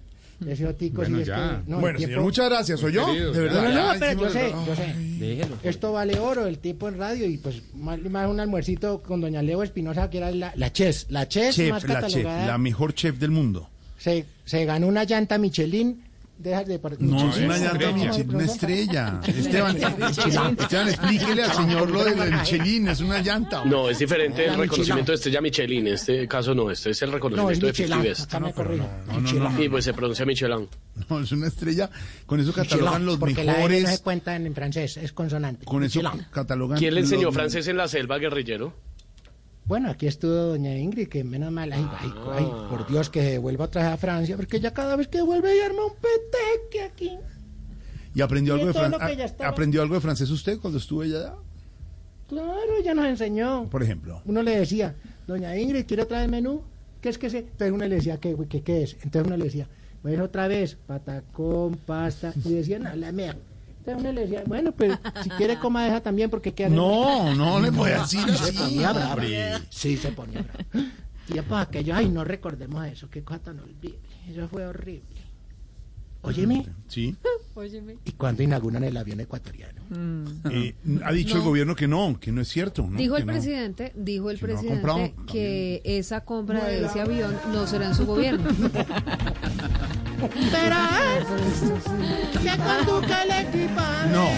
ese 0.47 0.66
otico 0.66 1.04
sí 1.04 1.11
Bueno, 1.11 1.18
es 1.20 1.26
ya. 1.26 1.35
que... 1.64 1.70
no, 1.70 1.76
el 1.76 1.80
bueno, 1.82 1.99
tiempo- 1.99 2.11
señor, 2.12 2.23
muchas 2.25 2.49
gracias. 2.50 2.80
¿Soy 2.80 2.92
yo? 2.92 3.06
Querido, 3.06 3.32
De 3.32 3.40
verdad. 3.40 3.62
no, 3.75 3.92
no, 3.94 4.00
pero 4.00 4.20
yo 4.20 4.30
sé, 4.30 4.54
yo 4.66 4.75
sé. 4.76 4.94
Déjelo. 5.18 5.56
Esto 5.62 5.92
vale 5.92 6.18
oro, 6.18 6.47
el 6.47 6.59
tipo 6.59 6.88
en 6.88 6.99
radio, 6.99 7.26
y 7.26 7.37
pues 7.38 7.62
más, 7.75 8.00
más 8.00 8.28
un 8.28 8.40
almuercito 8.40 9.02
con 9.02 9.20
doña 9.20 9.42
Leo 9.42 9.62
Espinosa, 9.62 10.09
que 10.11 10.18
era 10.18 10.30
la, 10.30 10.52
la 10.56 10.73
chef, 10.73 11.04
la 11.11 11.28
chef, 11.28 11.47
más 11.70 11.82
Chef, 11.82 11.90
la 11.90 12.06
chef, 12.06 12.25
la 12.25 12.59
mejor 12.59 12.94
chef 12.94 13.16
del 13.18 13.30
mundo. 13.30 13.68
Se, 13.99 14.25
se 14.44 14.64
ganó 14.64 14.87
una 14.88 15.04
llanta 15.04 15.37
Michelin. 15.38 16.02
Deja 16.40 16.64
de 16.64 16.78
par- 16.78 16.97
No, 17.00 17.28
es 17.30 17.37
una 17.37 17.59
llanta 17.59 17.85
estrella. 17.85 17.92
Michelin, 17.92 18.35
una 18.35 18.44
estrella. 18.44 19.20
Esteban, 19.26 19.76
Esteban, 19.76 20.88
explíquele 20.88 21.42
al 21.42 21.52
señor 21.52 21.90
lo 21.90 22.02
de 22.02 22.16
la 22.16 22.25
Michelin, 22.25 22.88
es 22.88 23.00
una 23.00 23.20
llanta. 23.20 23.62
No, 23.66 23.90
es 23.90 23.99
diferente 23.99 24.47
el 24.47 24.56
reconocimiento 24.56 25.12
de 25.12 25.16
estrella 25.16 25.42
Michelin. 25.42 25.87
En 25.87 25.92
este 25.94 26.26
caso 26.26 26.54
no, 26.54 26.70
este 26.70 26.90
es 26.90 27.02
el 27.02 27.12
reconocimiento 27.12 27.66
de 27.66 27.73
Michelin. 27.73 27.88
50 27.92 28.09
Best. 28.09 28.23
Acá 28.23 28.40
me 28.40 28.52
corrijo. 28.54 28.87
no, 29.06 29.12
no, 29.12 29.20
Michelin. 29.20 29.62
Y 29.62 29.68
pues 29.68 29.85
se 29.85 29.92
pronuncia 29.92 30.25
Michelin. 30.25 30.68
No, 31.11 31.20
es 31.20 31.32
una 31.32 31.47
estrella. 31.49 31.90
Con 32.25 32.40
eso 32.40 32.52
catalogan 32.54 33.04
los 33.04 33.16
N 33.20 33.30
no 33.32 33.35
se 33.37 33.44
mejores. 33.44 34.00
cuenta 34.00 34.35
en, 34.35 34.54
francés, 34.54 34.97
es 34.97 35.12
consonante. 35.12 35.66
Con 35.66 35.85
eso 35.85 36.00
catalogan. 36.30 36.78
¿Quién 36.78 36.94
le 36.94 37.00
enseñó 37.00 37.30
francés 37.32 37.68
en 37.68 37.76
la 37.76 37.87
selva, 37.87 38.16
guerrillero? 38.18 38.73
Bueno, 39.71 39.89
aquí 39.89 40.09
estuvo 40.09 40.33
doña 40.33 40.77
Ingrid, 40.77 41.07
que 41.07 41.23
menos 41.23 41.53
mal, 41.53 41.73
ay, 41.73 41.87
ay, 42.00 42.12
ay, 42.33 42.45
por 42.69 42.89
Dios, 42.89 43.09
que 43.09 43.23
se 43.23 43.39
vuelva 43.39 43.67
otra 43.67 43.83
vez 43.85 43.93
a 43.93 43.97
Francia, 43.97 44.35
porque 44.35 44.59
ya 44.59 44.75
cada 44.75 44.97
vez 44.97 45.07
que 45.07 45.23
vuelve 45.23 45.57
y 45.57 45.61
arma 45.61 45.85
un 45.85 45.93
peteque 45.93 46.83
aquí. 46.83 47.12
¿Y 48.12 48.21
aprendió 48.21 48.57
Y 48.57 48.62
algo 48.62 48.73
de 48.73 49.25
estaba- 49.25 49.49
¿Aprendió 49.49 49.81
algo 49.83 49.95
de 49.95 50.00
francés 50.00 50.29
usted 50.31 50.59
cuando 50.59 50.81
estuvo 50.81 51.03
allá? 51.03 51.37
Claro, 52.29 52.83
ya 52.85 52.95
nos 52.95 53.07
enseñó. 53.07 53.71
Por 53.71 53.85
ejemplo. 53.85 54.21
Uno 54.25 54.43
le 54.43 54.59
decía, 54.59 54.97
doña 55.29 55.57
Ingrid, 55.57 55.85
¿quiere 55.87 56.03
otra 56.03 56.19
vez 56.19 56.29
menú? 56.29 56.62
¿Qué 57.00 57.09
es 57.11 57.17
que 57.19 57.31
se? 57.31 57.39
Entonces 57.39 57.71
uno 57.71 57.87
le 57.87 57.95
decía, 57.95 58.17
¿qué, 58.19 58.37
qué, 58.49 58.62
qué 58.62 58.83
es? 58.83 58.95
Entonces 59.05 59.29
uno 59.29 59.37
le 59.37 59.45
decía, 59.45 59.69
pues 60.03 60.19
otra 60.19 60.49
vez, 60.49 60.77
patacón, 60.85 61.77
pasta, 61.87 62.33
y 62.45 62.55
decían, 62.55 62.89
a 62.89 62.97
la 62.97 63.12
mierda. 63.12 63.39
Entonces 63.90 63.97
uno 63.99 64.12
le 64.12 64.20
decía, 64.23 64.42
bueno, 64.47 64.73
pues 64.73 64.99
si 65.23 65.28
quiere 65.30 65.59
coma 65.59 65.87
esa 65.87 66.00
también 66.00 66.30
porque 66.30 66.52
queda... 66.54 66.68
No, 66.68 67.35
no 67.35 67.61
le 67.61 67.73
puede 67.73 67.99
decir 67.99 68.20
se 68.37 68.52
ponía 68.52 68.92
bravo. 68.92 69.12
hombre. 69.12 69.52
Sí, 69.70 69.97
se 69.97 70.12
ponía 70.12 70.42
bravo. 70.42 70.88
Tiempos 71.26 71.59
aquellos, 71.61 71.97
ay, 71.97 72.09
no 72.09 72.25
recordemos 72.25 72.87
eso, 72.87 73.09
qué 73.09 73.23
cosa 73.23 73.40
tan 73.40 73.61
olvidable. 73.61 74.00
Eso 74.28 74.49
fue 74.49 74.66
horrible. 74.66 75.04
Óyeme, 76.23 76.66
Sí. 76.87 77.16
Óyeme. 77.54 77.97
¿y 78.04 78.12
cuándo 78.12 78.42
inauguran 78.42 78.85
el 78.85 78.97
avión 78.97 79.20
ecuatoriano? 79.20 79.80
Eh, 80.50 80.75
ha 81.02 81.12
dicho 81.12 81.37
el 81.37 81.42
gobierno 81.42 81.75
que 81.75 81.88
no, 81.88 82.18
que 82.20 82.30
no 82.30 82.42
es 82.42 82.49
cierto. 82.49 82.87
¿no? 82.88 82.97
Dijo 82.99 83.16
el 83.16 83.23
Que 83.23 83.26
no. 83.26 83.32
presidente, 83.32 83.92
dijo 83.97 84.30
el 84.30 84.38
Que 84.38 84.47
no 84.47 84.52
ha 84.52 84.56
presidente 84.61 84.82
comprado 84.87 85.26
que 85.26 85.80
esa 85.85 86.20
compra 86.25 86.64
de 86.66 86.85
ese 86.87 87.00
avión 87.00 87.35
no 87.52 87.66
será 87.66 87.87
en 87.88 87.94
su 87.94 88.04
gobierno. 88.06 88.49
que 92.43 92.59
conduzca 92.59 93.23
el 93.23 93.47
equipaje. 93.47 94.09
No. 94.12 94.29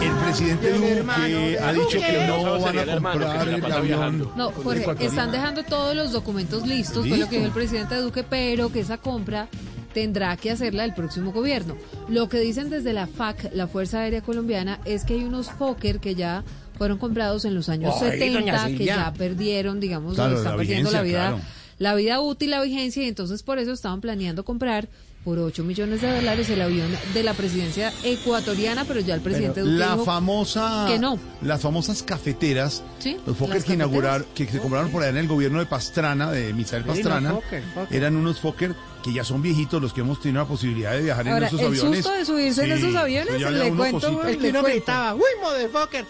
El 0.00 0.12
presidente 0.24 0.72
Duque 0.72 1.58
ha 1.60 1.72
dicho 1.72 1.98
que 1.98 2.26
no 2.28 2.44
No, 2.44 2.60
van 2.60 2.78
a 2.78 2.84
comprar 2.86 3.48
el 3.48 3.72
avión. 3.72 4.30
No, 4.36 4.52
Jorge, 4.52 5.04
están 5.04 5.32
dejando 5.32 5.64
todos 5.64 5.96
los 5.96 6.12
documentos 6.12 6.66
listos, 6.66 7.06
fue 7.08 7.18
lo 7.18 7.28
que 7.28 7.36
dijo 7.36 7.46
el 7.46 7.52
presidente 7.52 7.96
Duque, 7.96 8.22
pero 8.22 8.70
que 8.70 8.80
esa 8.80 8.98
compra 8.98 9.48
tendrá 9.92 10.36
que 10.36 10.52
hacerla 10.52 10.84
el 10.84 10.94
próximo 10.94 11.32
gobierno. 11.32 11.76
Lo 12.08 12.28
que 12.28 12.38
dicen 12.38 12.70
desde 12.70 12.92
la 12.92 13.08
FAC, 13.08 13.50
la 13.52 13.66
Fuerza 13.66 14.00
Aérea 14.00 14.20
Colombiana, 14.20 14.78
es 14.84 15.04
que 15.04 15.14
hay 15.14 15.24
unos 15.24 15.50
Fokker 15.50 15.98
que 15.98 16.14
ya 16.14 16.44
fueron 16.76 16.98
comprados 16.98 17.44
en 17.44 17.56
los 17.56 17.68
años 17.68 17.94
Ay, 18.00 18.10
70, 18.20 18.40
doña 18.40 18.66
que 18.78 18.84
ya 18.84 19.12
perdieron, 19.12 19.80
digamos, 19.80 20.14
Claro, 20.14 20.36
están 20.36 20.56
perdiendo 20.56 20.92
la 20.92 21.02
vida, 21.02 21.28
claro. 21.30 21.40
La 21.78 21.94
vida 21.94 22.20
útil, 22.20 22.50
la 22.50 22.62
vigencia, 22.62 23.02
y 23.02 23.08
entonces 23.08 23.42
por 23.42 23.58
eso 23.58 23.72
estaban 23.72 24.00
planeando 24.00 24.44
comprar 24.44 24.88
por 25.24 25.38
8 25.38 25.62
millones 25.64 26.00
de 26.00 26.10
dólares 26.14 26.48
el 26.48 26.62
avión 26.62 26.88
de 27.12 27.22
la 27.22 27.34
presidencia 27.34 27.92
ecuatoriana, 28.02 28.84
pero 28.86 29.00
ya 29.00 29.14
el 29.14 29.20
presidente 29.20 29.60
Duque 29.60 29.72
La 29.74 29.92
dijo 29.92 30.04
famosa. 30.04 30.86
que 30.88 30.98
no. 30.98 31.18
Las 31.42 31.60
famosas 31.60 32.02
cafeteras. 32.02 32.82
Sí, 32.98 33.16
Los 33.26 33.36
Fokker 33.36 33.62
que 33.62 33.74
inauguraron, 33.74 34.26
que 34.34 34.46
se 34.46 34.58
compraron 34.58 34.90
por 34.90 35.02
allá 35.02 35.10
en 35.10 35.16
el 35.18 35.28
gobierno 35.28 35.58
de 35.58 35.66
Pastrana, 35.66 36.30
de 36.30 36.52
Misael 36.54 36.82
Sí, 36.84 36.88
no, 36.88 36.94
Pastrana. 36.94 37.30
Fokker, 37.32 37.62
Fokker. 37.74 37.96
Eran 37.96 38.16
unos 38.16 38.40
Fokker 38.40 38.74
que 39.02 39.12
ya 39.12 39.22
son 39.24 39.42
viejitos 39.42 39.82
los 39.82 39.92
que 39.92 40.00
hemos 40.00 40.20
tenido 40.20 40.40
la 40.42 40.48
posibilidad 40.48 40.92
de 40.92 41.02
viajar 41.02 41.28
Ahora, 41.28 41.48
en 41.48 41.54
esos 41.54 41.60
el 41.60 41.66
aviones. 41.66 42.04
susto 42.04 42.18
de 42.18 42.24
subirse 42.24 42.64
en 42.64 42.72
esos 42.72 42.94
aviones, 42.94 43.40
le 43.40 43.70
cuento. 43.74 44.22
El 44.26 44.38
que 44.38 44.50
gritaba, 44.52 45.14
¡Uy, 45.14 45.22
motherfucker! 45.42 46.04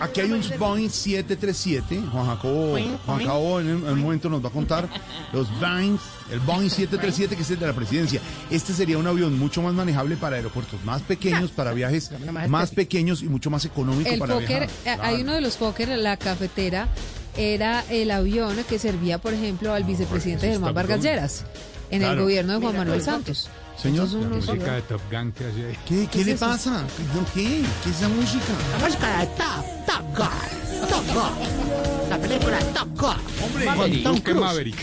Aquí 0.00 0.20
hay 0.20 0.32
un 0.32 0.42
Boeing 0.58 0.88
737, 0.88 2.02
Juan 2.12 2.26
Jacobo, 2.26 2.78
Juan. 3.06 3.18
Jacobo 3.18 3.60
en 3.60 3.66
un, 3.76 3.86
en 3.86 3.92
un 3.92 4.00
momento 4.00 4.28
nos 4.28 4.42
va 4.44 4.48
a 4.48 4.52
contar 4.52 4.88
los 5.32 5.48
Boeing, 5.60 5.96
el 6.30 6.40
Boeing 6.40 6.68
737 6.70 7.36
que 7.36 7.42
es 7.42 7.50
el 7.50 7.58
de 7.58 7.66
la 7.66 7.72
presidencia. 7.72 8.20
Este 8.50 8.72
sería 8.72 8.98
un 8.98 9.06
avión 9.06 9.38
mucho 9.38 9.62
más 9.62 9.74
manejable 9.74 10.16
para 10.16 10.36
aeropuertos 10.36 10.82
más 10.84 11.02
pequeños, 11.02 11.50
para 11.50 11.72
viajes 11.72 12.10
más 12.48 12.70
pequeños 12.70 13.22
y 13.22 13.28
mucho 13.28 13.50
más 13.50 13.64
económico 13.64 14.08
El 14.10 14.18
para 14.18 14.34
Fokker, 14.34 14.68
viajar. 14.84 14.98
eh, 14.98 15.02
hay 15.02 15.22
uno 15.22 15.32
de 15.34 15.40
los 15.40 15.56
Fokker, 15.56 15.88
la 15.88 16.16
cafetera, 16.16 16.88
era 17.36 17.84
el 17.90 18.10
avión 18.10 18.56
que 18.68 18.78
servía, 18.78 19.18
por 19.18 19.34
ejemplo, 19.34 19.72
al 19.72 19.84
vicepresidente 19.84 20.48
Germán 20.48 20.74
Vargas. 20.74 21.02
Lleras 21.02 21.44
en 21.90 22.02
el 22.02 22.18
gobierno 22.18 22.54
de 22.54 22.60
Juan 22.60 22.76
Manuel 22.76 23.02
Santos. 23.02 23.48
Señor, 23.80 24.08
unos- 24.14 24.46
Música 24.46 24.74
de 24.74 24.82
Top 24.82 25.00
Gun 25.10 25.32
que 25.32 25.44
hace. 25.46 25.78
¿Qué, 25.86 26.06
qué 26.10 26.24
le 26.24 26.34
pasa? 26.36 26.82
¿No 27.14 27.24
qué? 27.32 27.62
¿Qué 27.82 27.90
es 27.90 27.96
esa 27.96 28.08
música? 28.08 28.44
La 28.72 28.78
música 28.86 29.18
de 29.20 29.26
Top, 29.26 29.64
Top 29.86 30.04
Gun, 30.16 30.88
Top 30.88 31.06
Gun. 31.14 32.10
La 32.10 32.18
película 32.18 32.58
Top 32.74 32.88
Gun. 33.00 33.16
Hombre, 33.42 33.64
Con 33.64 34.02
Tom 34.02 34.14
Duque 34.16 34.22
Cruise. 34.32 34.40
Maverick. 34.40 34.76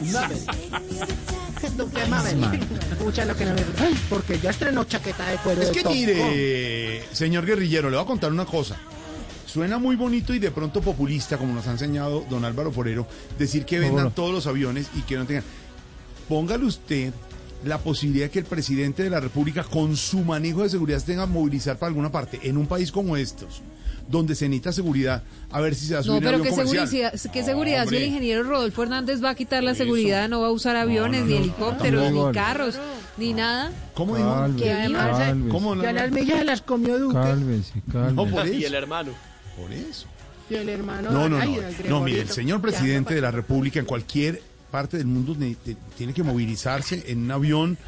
Duque 1.76 2.06
Maverick. 2.06 2.62
Escucha 2.92 3.24
lo 3.24 3.36
que 3.36 3.44
no 3.44 3.54
me 3.54 3.60
Ay, 3.78 3.94
porque 4.08 4.38
ya 4.38 4.50
estrenó 4.50 4.84
chaqueta 4.84 5.26
de 5.28 5.36
cuero 5.38 5.62
Es 5.62 5.72
de 5.72 5.82
que 5.82 5.88
mire, 5.88 7.04
señor 7.12 7.44
guerrillero, 7.44 7.90
le 7.90 7.96
voy 7.96 8.04
a 8.04 8.06
contar 8.06 8.30
una 8.32 8.44
cosa. 8.46 8.76
Suena 9.46 9.78
muy 9.78 9.96
bonito 9.96 10.32
y 10.32 10.38
de 10.38 10.50
pronto 10.52 10.80
populista, 10.80 11.36
como 11.36 11.52
nos 11.54 11.66
ha 11.66 11.72
enseñado 11.72 12.24
don 12.30 12.44
Álvaro 12.44 12.70
Forero, 12.70 13.06
decir 13.38 13.64
que 13.64 13.80
vendan 13.80 14.12
todos 14.12 14.32
los 14.32 14.46
aviones 14.46 14.86
y 14.96 15.00
que 15.02 15.16
no 15.16 15.26
tengan. 15.26 15.42
Póngale 16.28 16.64
usted 16.64 17.12
la 17.64 17.78
posibilidad 17.78 18.26
de 18.26 18.30
que 18.30 18.38
el 18.38 18.44
presidente 18.46 19.02
de 19.02 19.10
la 19.10 19.20
República, 19.20 19.64
con 19.64 19.96
su 19.96 20.20
manejo 20.20 20.62
de 20.62 20.70
seguridad, 20.70 20.98
se 20.98 21.06
tenga 21.06 21.26
que 21.26 21.32
movilizar 21.32 21.76
para 21.78 21.88
alguna 21.88 22.10
parte. 22.10 22.40
En 22.42 22.56
un 22.56 22.66
país 22.66 22.90
como 22.90 23.16
estos, 23.16 23.62
donde 24.08 24.34
se 24.34 24.48
necesita 24.48 24.72
seguridad, 24.72 25.22
a 25.50 25.60
ver 25.60 25.74
si 25.74 25.86
se 25.86 25.94
va 25.94 26.00
a 26.00 26.02
subir 26.02 26.14
No, 26.14 26.20
pero 26.20 26.30
avión 26.38 26.44
qué 26.44 26.50
comercial. 26.50 26.88
seguridad, 26.88 27.32
qué 27.32 27.44
seguridad 27.44 27.86
si 27.88 27.96
el 27.96 28.02
ingeniero 28.04 28.42
Rodolfo 28.44 28.82
Hernández 28.82 29.22
va 29.22 29.30
a 29.30 29.34
quitar 29.34 29.62
la 29.62 29.72
eso. 29.72 29.84
seguridad, 29.84 30.28
no 30.28 30.40
va 30.40 30.48
a 30.48 30.50
usar 30.52 30.74
aviones, 30.76 31.20
no, 31.22 31.26
ni 31.26 31.32
no. 31.34 31.38
helicópteros, 31.40 32.12
ni 32.12 32.32
carros, 32.32 32.78
ni 33.18 33.34
nada. 33.34 33.70
¿Cómo 33.94 34.16
dijo? 34.16 34.56
Que 34.56 34.72
además, 34.72 35.18
Cálmese, 35.18 35.48
¿Cómo 35.50 35.74
no? 35.74 35.82
ya 35.82 35.92
las 35.92 36.10
millas 36.10 36.38
se 36.38 36.44
las 36.44 36.62
comió 36.62 36.98
Duque. 36.98 37.14
cálmese, 37.14 37.72
No, 37.86 37.92
cálmese. 37.92 38.30
por 38.32 38.46
Y 38.48 38.50
el 38.50 38.64
eso. 38.64 38.76
hermano. 38.76 39.10
Por 39.56 39.72
eso. 39.72 40.06
Y 40.48 40.54
el 40.54 40.68
hermano. 40.68 41.10
No, 41.12 41.28
no, 41.28 41.38
no. 41.44 41.56
No, 41.88 42.00
mire, 42.00 42.22
el 42.22 42.30
señor 42.30 42.60
presidente 42.60 43.14
de 43.14 43.20
la. 43.20 43.30
República 43.30 43.78
en 43.78 43.86
cualquier 43.86 44.42
parte 44.70 44.96
del 44.98 45.06
mundo 45.06 45.36
tiene 45.96 46.12
que 46.14 46.22
movilizarse 46.22 47.04
en 47.08 47.24
un 47.24 47.30
avión 47.30 47.78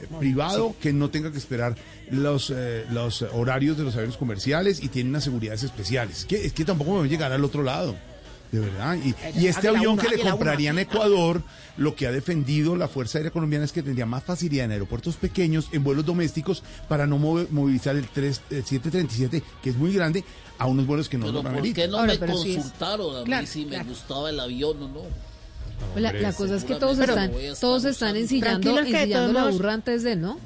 eh, 0.00 0.06
privado 0.18 0.74
que 0.80 0.92
no 0.92 1.08
tenga 1.10 1.32
que 1.32 1.38
esperar 1.38 1.74
los, 2.10 2.52
eh, 2.54 2.84
los 2.90 3.22
horarios 3.22 3.76
de 3.78 3.84
los 3.84 3.94
aviones 3.96 4.16
comerciales 4.16 4.82
y 4.82 4.88
tiene 4.88 5.10
unas 5.10 5.24
seguridades 5.24 5.62
especiales. 5.62 6.24
Que, 6.26 6.44
es 6.46 6.52
que 6.52 6.64
tampoco 6.64 6.92
me 6.92 6.98
voy 6.98 7.08
a 7.08 7.10
llegar 7.10 7.32
al 7.32 7.44
otro 7.44 7.62
lado. 7.62 7.96
De 8.52 8.60
verdad. 8.60 8.96
Y, 9.04 9.12
y 9.40 9.48
este 9.48 9.66
avión 9.66 9.96
que 9.96 10.04
le 10.04 10.14
Águila 10.14 10.22
uno. 10.28 10.36
compraría 10.36 10.70
en 10.70 10.78
Ecuador, 10.78 11.42
lo 11.76 11.96
que 11.96 12.06
ha 12.06 12.12
defendido 12.12 12.76
la 12.76 12.86
Fuerza 12.86 13.18
Aérea 13.18 13.32
Colombiana 13.32 13.64
es 13.64 13.72
que 13.72 13.82
tendría 13.82 14.06
más 14.06 14.22
facilidad 14.22 14.66
en 14.66 14.70
aeropuertos 14.70 15.16
pequeños, 15.16 15.66
en 15.72 15.82
vuelos 15.82 16.06
domésticos, 16.06 16.62
para 16.88 17.08
no 17.08 17.18
movilizar 17.18 17.96
el, 17.96 18.06
3, 18.06 18.40
el 18.50 18.64
737, 18.64 19.42
que 19.62 19.70
es 19.70 19.76
muy 19.76 19.92
grande, 19.92 20.22
a 20.58 20.66
unos 20.66 20.86
vuelos 20.86 21.08
que 21.08 21.18
no 21.18 21.26
Pero 21.26 21.42
lo 21.42 21.42
¿por 21.42 21.72
qué 21.72 21.88
no 21.88 21.98
Ahora, 21.98 22.06
me 22.06 22.24
es- 22.24 22.32
consultaron 22.32 23.16
a 23.16 23.18
mí 23.20 23.24
Claro, 23.24 23.46
si 23.48 23.64
me 23.64 23.70
claro. 23.72 23.88
gustaba 23.88 24.30
el 24.30 24.38
avión 24.38 24.80
o 24.80 24.88
no? 24.88 25.00
La, 25.96 26.32
cosa 26.32 26.56
es 26.56 26.64
que 26.64 26.74
todos 26.74 26.98
están, 26.98 27.32
todos 27.60 27.84
están 27.84 28.16
ensillando, 28.16 28.78
ensillando 28.78 29.32
la 29.32 29.46
burra 29.48 29.72
antes 29.72 30.02
de, 30.02 30.16
¿no? 30.16 30.38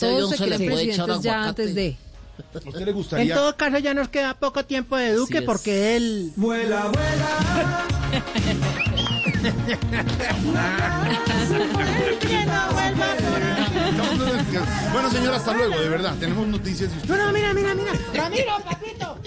Todos 0.00 0.30
se 0.30 0.44
creen 0.44 0.66
presidentes 0.66 1.22
ya 1.22 1.44
antes 1.44 1.74
de. 1.74 1.96
¿A 2.38 2.58
usted 2.58 2.80
le 2.84 2.90
En 2.90 2.96
gustaría? 2.96 3.34
todo 3.34 3.56
caso, 3.56 3.78
ya 3.78 3.94
nos 3.94 4.08
queda 4.08 4.34
poco 4.34 4.64
tiempo 4.64 4.96
de 4.96 5.12
Duque 5.12 5.42
porque 5.42 5.96
él. 5.96 6.32
Bueno, 14.92 15.10
señora, 15.10 15.36
hasta 15.36 15.52
luego, 15.52 15.78
de 15.80 15.88
verdad. 15.88 16.14
Tenemos 16.18 16.46
noticias 16.46 16.90
de 16.90 16.96
usted. 16.96 17.08
No, 17.08 17.26
no, 17.26 17.32
mira, 17.32 17.54
mira, 17.54 17.74
mira. 17.74 17.92
Ramiro, 18.14 18.52
papito. 18.64 19.18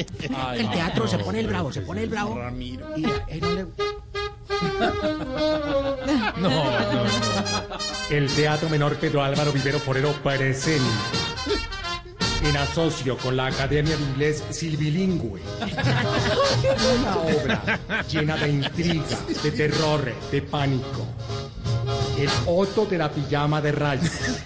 el 0.55 0.69
teatro 0.71 1.07
se 1.07 1.17
pone 1.19 1.39
el 1.39 1.47
bravo, 1.47 1.71
se 1.71 1.81
pone 1.81 2.03
el 2.03 2.09
bravo. 2.09 2.35
Ramiro. 2.35 2.97
Y 2.97 3.05
él 3.05 3.39
no 3.41 3.51
le... 3.53 3.65
El 8.09 8.29
Teatro 8.31 8.69
Menor 8.69 8.95
Pedro 8.95 9.21
Álvaro 9.23 9.51
Vivero 9.51 9.79
Forero 9.79 10.11
presenta, 10.23 10.83
en 12.43 12.57
asocio 12.57 13.15
con 13.17 13.37
la 13.37 13.45
Academia 13.47 13.95
de 13.95 14.03
Inglés 14.03 14.43
Silbilingüe, 14.49 15.41
una 17.01 17.17
obra 17.17 17.79
llena 18.09 18.35
de 18.37 18.49
intriga, 18.49 19.05
de 19.43 19.51
terror, 19.51 20.11
de 20.31 20.41
pánico. 20.41 21.05
El 22.17 22.29
Otto 22.45 22.85
de 22.85 22.97
la 22.97 23.11
pijama 23.11 23.61
de 23.61 23.71
rayas. 23.71 24.43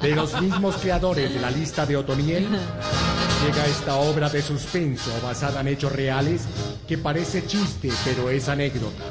De 0.00 0.14
los 0.14 0.40
mismos 0.40 0.76
creadores 0.76 1.34
de 1.34 1.40
la 1.40 1.50
lista 1.50 1.84
de 1.86 1.96
Otoniel, 1.96 2.46
llega 3.44 3.66
esta 3.66 3.96
obra 3.96 4.28
de 4.28 4.42
suspenso 4.42 5.10
basada 5.22 5.60
en 5.60 5.68
hechos 5.68 5.92
reales 5.92 6.42
que 6.86 6.98
parece 6.98 7.46
chiste, 7.46 7.90
pero 8.04 8.30
es 8.30 8.48
anécdota 8.48 9.04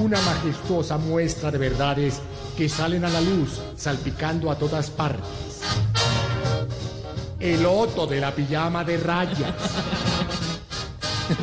una 0.00 0.20
majestuosa 0.22 0.96
muestra 0.98 1.50
de 1.50 1.58
verdades 1.58 2.20
que 2.56 2.68
salen 2.68 3.04
a 3.04 3.10
la 3.10 3.20
luz, 3.20 3.60
salpicando 3.76 4.50
a 4.50 4.56
todas 4.56 4.88
partes. 4.88 5.60
El 7.38 7.66
Otto 7.66 8.06
de 8.06 8.20
la 8.20 8.34
pijama 8.34 8.84
de 8.84 8.96
rayas. 8.96 9.54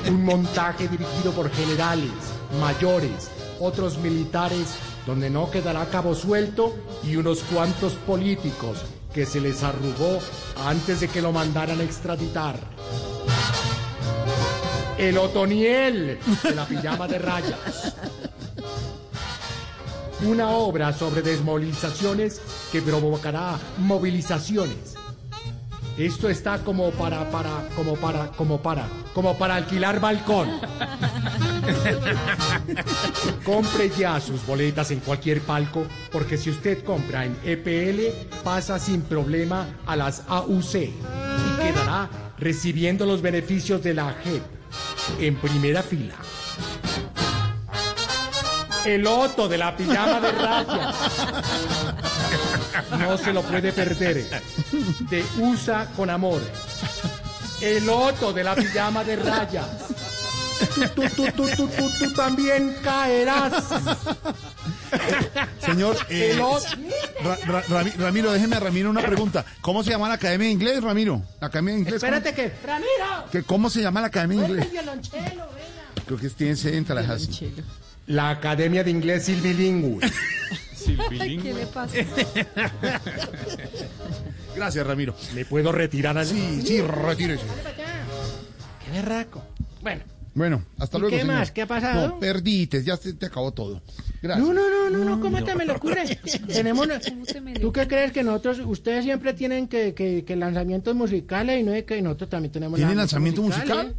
Un 0.08 0.24
montaje 0.24 0.88
dirigido 0.88 1.32
por 1.34 1.52
generales, 1.52 2.12
mayores, 2.60 3.30
otros 3.60 3.98
militares, 4.00 4.76
donde 5.06 5.30
no 5.30 5.50
quedará 5.50 5.86
cabo 5.86 6.14
suelto 6.16 6.76
y 7.04 7.16
unos 7.16 7.40
cuantos 7.42 7.94
políticos 7.94 8.80
que 9.14 9.26
se 9.26 9.40
les 9.40 9.64
arrugó 9.64 10.20
antes 10.66 11.00
de 11.00 11.08
que 11.08 11.22
lo 11.22 11.32
mandaran 11.32 11.82
extraditar. 11.82 12.56
El 14.98 15.18
Otoniel 15.18 16.20
de 16.44 16.56
la 16.56 16.66
pijama 16.66 17.08
de 17.08 17.20
rayas 17.20 17.94
una 20.26 20.50
obra 20.50 20.94
sobre 20.94 21.22
desmovilizaciones 21.22 22.42
que 22.72 22.82
provocará 22.82 23.60
movilizaciones. 23.78 24.96
Esto 25.98 26.30
está 26.30 26.60
como 26.60 26.92
para, 26.92 27.30
para, 27.32 27.68
como 27.76 27.96
para, 27.96 28.28
como 28.32 28.62
para, 28.62 28.88
como 29.14 29.38
para 29.38 29.56
alquilar 29.56 30.00
balcón. 30.00 30.50
Compre 33.44 33.90
ya 33.98 34.20
sus 34.20 34.46
boletas 34.46 34.92
en 34.92 35.00
cualquier 35.00 35.42
palco, 35.42 35.88
porque 36.12 36.38
si 36.38 36.52
usted 36.52 36.84
compra 36.84 37.26
en 37.26 37.36
EPL, 37.44 38.14
pasa 38.44 38.78
sin 38.78 39.02
problema 39.02 39.66
a 39.88 39.96
las 39.96 40.24
AUC 40.28 40.76
y 40.76 41.62
quedará 41.62 42.10
recibiendo 42.38 43.08
los 43.08 43.24
beneficios 43.24 43.82
de 43.82 43.96
la 43.96 44.14
JEP 44.24 44.57
en 45.20 45.36
primera 45.38 45.84
fila. 45.84 46.16
El 48.86 49.06
Otto 49.06 49.48
de 49.50 49.58
la 49.58 49.76
pijama 49.76 50.20
de 50.22 50.32
rayas. 50.32 50.96
No 52.98 53.18
se 53.18 53.34
lo 53.34 53.42
puede 53.44 53.74
perder. 53.74 54.42
De 55.10 55.26
USA 55.40 55.88
con 55.96 56.10
amor. 56.10 56.42
El 57.62 57.90
Otto 57.90 58.32
de 58.32 58.44
la 58.44 58.56
pijama 58.56 59.04
de 59.04 59.16
rayas. 59.18 59.68
Tú, 60.74 60.82
tú, 60.96 61.04
tú, 61.16 61.26
tú, 61.36 61.48
tú, 61.56 61.68
tú, 61.68 61.92
tú 62.00 62.14
también 62.14 62.76
caerás. 62.84 63.64
Señor, 65.66 65.98
eh, 66.10 66.32
El 66.32 66.42
Otto- 66.42 66.66
Ra- 67.24 67.38
Ra- 67.46 67.64
Rami- 67.68 67.92
Ramiro, 67.98 68.32
déjeme 68.32 68.56
a 68.56 68.60
Ramiro 68.60 68.90
una 68.90 69.02
pregunta. 69.02 69.44
¿Cómo 69.62 69.84
se 69.84 69.90
llama 69.92 70.08
la 70.08 70.16
Academia 70.16 70.48
de 70.48 70.54
Inglés, 70.54 70.84
Ramiro? 70.84 71.22
La 71.42 71.48
Academia 71.48 71.74
de 71.74 71.80
Inglés. 71.82 72.02
¿cómo- 72.02 72.14
Espérate 72.16 72.36
que... 72.36 72.68
¡Ramiro! 72.68 73.32
que- 73.32 73.44
¿Cómo 73.44 73.70
se 73.70 73.82
llama 73.82 74.02
la 74.02 74.08
Academia 74.08 74.42
de 74.42 74.48
Inglés? 74.48 74.72
violonchelo, 74.72 75.24
venga. 75.26 76.04
Creo 76.06 76.18
que 76.20 76.30
tiene 76.30 76.56
sede 76.56 76.78
en 76.78 76.86
Tallahassee. 76.86 77.54
La 78.08 78.30
Academia 78.30 78.84
de 78.84 78.92
Inglés 78.92 79.26
Silbilingüe. 79.26 80.00
¿Qué 80.88 81.54
le 81.54 81.66
pasa? 81.68 81.96
Gracias, 84.56 84.88
Ramiro. 84.88 85.16
¿Me 85.36 85.44
puedo 85.46 85.72
retirar 85.72 86.18
al... 86.18 86.26
Sí, 86.26 86.62
sí, 86.66 86.82
retírese. 86.82 87.44
¡Qué 88.86 88.92
berraco! 88.92 89.44
Bueno. 89.82 90.04
Bueno, 90.38 90.64
hasta 90.78 90.98
¿Y 90.98 91.02
luego, 91.02 91.16
qué 91.16 91.22
señor. 91.22 91.36
más? 91.36 91.52
¿Qué 91.52 91.62
ha 91.64 91.68
pasado? 91.68 92.08
No, 92.10 92.20
perdiste, 92.20 92.84
ya 92.84 92.96
se 92.96 93.14
te 93.14 93.26
acabó 93.26 93.52
todo. 93.54 93.82
Gracias. 94.22 94.48
No, 94.48 94.54
no, 94.54 94.70
no, 94.70 94.90
no, 94.92 95.04
no, 95.04 95.20
¿cómo 95.20 95.44
te 95.44 95.56
me 95.56 95.66
lo 95.66 95.76
ocurre? 95.76 96.04
Tenemos 96.48 96.86
una- 96.86 97.00
¿Cómo 97.00 97.26
se 97.26 97.42
me 97.42 97.54
¿Tú 97.56 97.72
qué 97.72 97.88
crees 97.88 98.12
que 98.12 98.24
nosotros, 98.24 98.60
ustedes 98.66 99.04
siempre 99.04 99.34
tienen 99.34 99.68
que, 99.68 99.96
que, 99.96 100.24
que 100.24 100.36
lanzamientos 100.36 100.94
musicales 100.96 101.60
y 101.60 101.64
no 101.64 101.74
es 101.74 101.86
que 101.86 102.00
nosotros 102.04 102.30
también 102.30 102.52
tenemos 102.52 102.78
¿Tiene 102.78 102.94
lanzamiento 102.94 103.42
musical? 103.42 103.96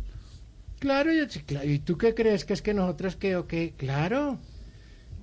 Claro, 0.79 1.13
yo- 1.13 1.29
sí, 1.29 1.41
claro, 1.41 1.69
¿y 1.69 1.81
tú 1.81 1.99
qué 1.99 2.15
crees 2.15 2.45
que 2.45 2.53
es 2.53 2.63
que 2.63 2.73
nosotros 2.73 3.17
qué 3.17 3.35
o 3.35 3.49
qué? 3.49 3.75
Claro. 3.77 4.39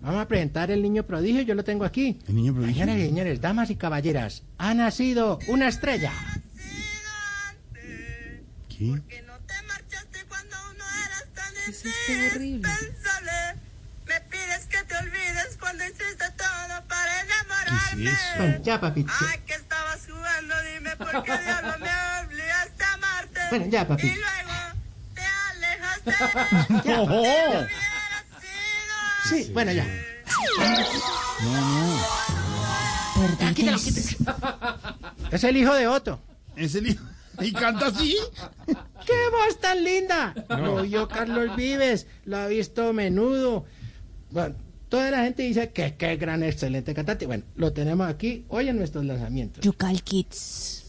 Vamos 0.01 0.21
a 0.21 0.27
presentar 0.27 0.69
el 0.69 0.81
niño 0.81 1.03
prodigio, 1.03 1.43
yo 1.43 1.55
lo 1.55 1.63
tengo 1.63 1.85
aquí. 1.85 2.19
El 2.27 2.35
niño 2.35 2.53
prodigio. 2.53 2.83
Señoras 2.83 3.01
y 3.01 3.05
señores, 3.07 3.39
damas 3.39 3.69
y 3.69 3.75
caballeras, 3.77 4.43
ha 4.57 4.73
nacido 4.73 5.39
una 5.47 5.69
estrella. 5.69 6.11
¿Qué? 8.67 9.01
Que 9.07 9.21
no 9.21 9.33
te 9.47 9.53
marchaste 9.67 10.19
cuando 10.27 10.55
no 10.77 10.83
Eso 11.67 11.87
es 11.87 12.33
horrible. 12.33 12.45
indispensable. 12.69 13.31
Me 14.07 14.21
pides 14.21 14.65
que 14.69 14.83
te 14.83 14.95
olvides 14.97 15.57
cuando 15.59 15.83
hiciste 15.83 16.29
todo 16.37 16.83
para 16.87 17.11
¿Qué 17.21 17.25
enamorarme. 17.25 18.03
es 18.09 18.13
eso? 18.13 18.37
Bueno, 18.37 18.59
ya, 18.63 18.79
papito. 18.81 19.11
Ay, 19.31 19.39
que 19.47 19.53
estabas 19.55 19.99
jugando, 20.07 20.55
dime 20.73 20.95
por 20.97 21.23
qué 21.23 21.37
diablo 21.43 21.73
me 21.79 22.25
obligaste 22.25 22.83
a 22.83 22.93
amarte. 22.93 23.39
Bueno, 23.49 23.65
ya, 23.67 23.87
papi. 23.87 24.07
Y 24.07 24.15
luego 24.15 24.53
te 25.15 25.21
alejaste. 25.49 26.11
¡No! 26.89 27.03
Hubieras 27.03 27.69
sido 28.41 29.37
Sí, 29.43 29.51
bueno, 29.53 29.71
ya. 29.71 29.85
Perdites. 33.15 34.17
Es 35.31 35.43
el 35.43 35.57
hijo 35.57 35.73
de 35.73 35.87
Otto. 35.87 36.21
¿Es 36.55 36.75
el 36.75 36.87
hijo? 36.87 37.03
¿Y 37.41 37.51
canta 37.51 37.87
así? 37.87 38.15
¡Qué 38.67 39.13
voz 39.31 39.59
tan 39.59 39.83
linda! 39.83 40.33
Lo 40.49 40.81
vio 40.83 41.07
Carlos 41.07 41.55
Vives, 41.55 42.07
lo 42.25 42.37
ha 42.37 42.47
visto 42.47 42.93
menudo. 42.93 43.65
Bueno, 44.31 44.55
toda 44.89 45.11
la 45.11 45.23
gente 45.23 45.43
dice 45.43 45.69
que 45.71 45.95
qué 45.95 46.15
gran, 46.17 46.43
excelente 46.43 46.93
cantante. 46.93 47.25
Bueno, 47.25 47.43
lo 47.55 47.73
tenemos 47.73 48.07
aquí 48.07 48.45
hoy 48.49 48.69
en 48.69 48.77
nuestros 48.77 49.05
lanzamientos. 49.05 49.63
Yucal 49.63 50.01
Kids. 50.03 50.85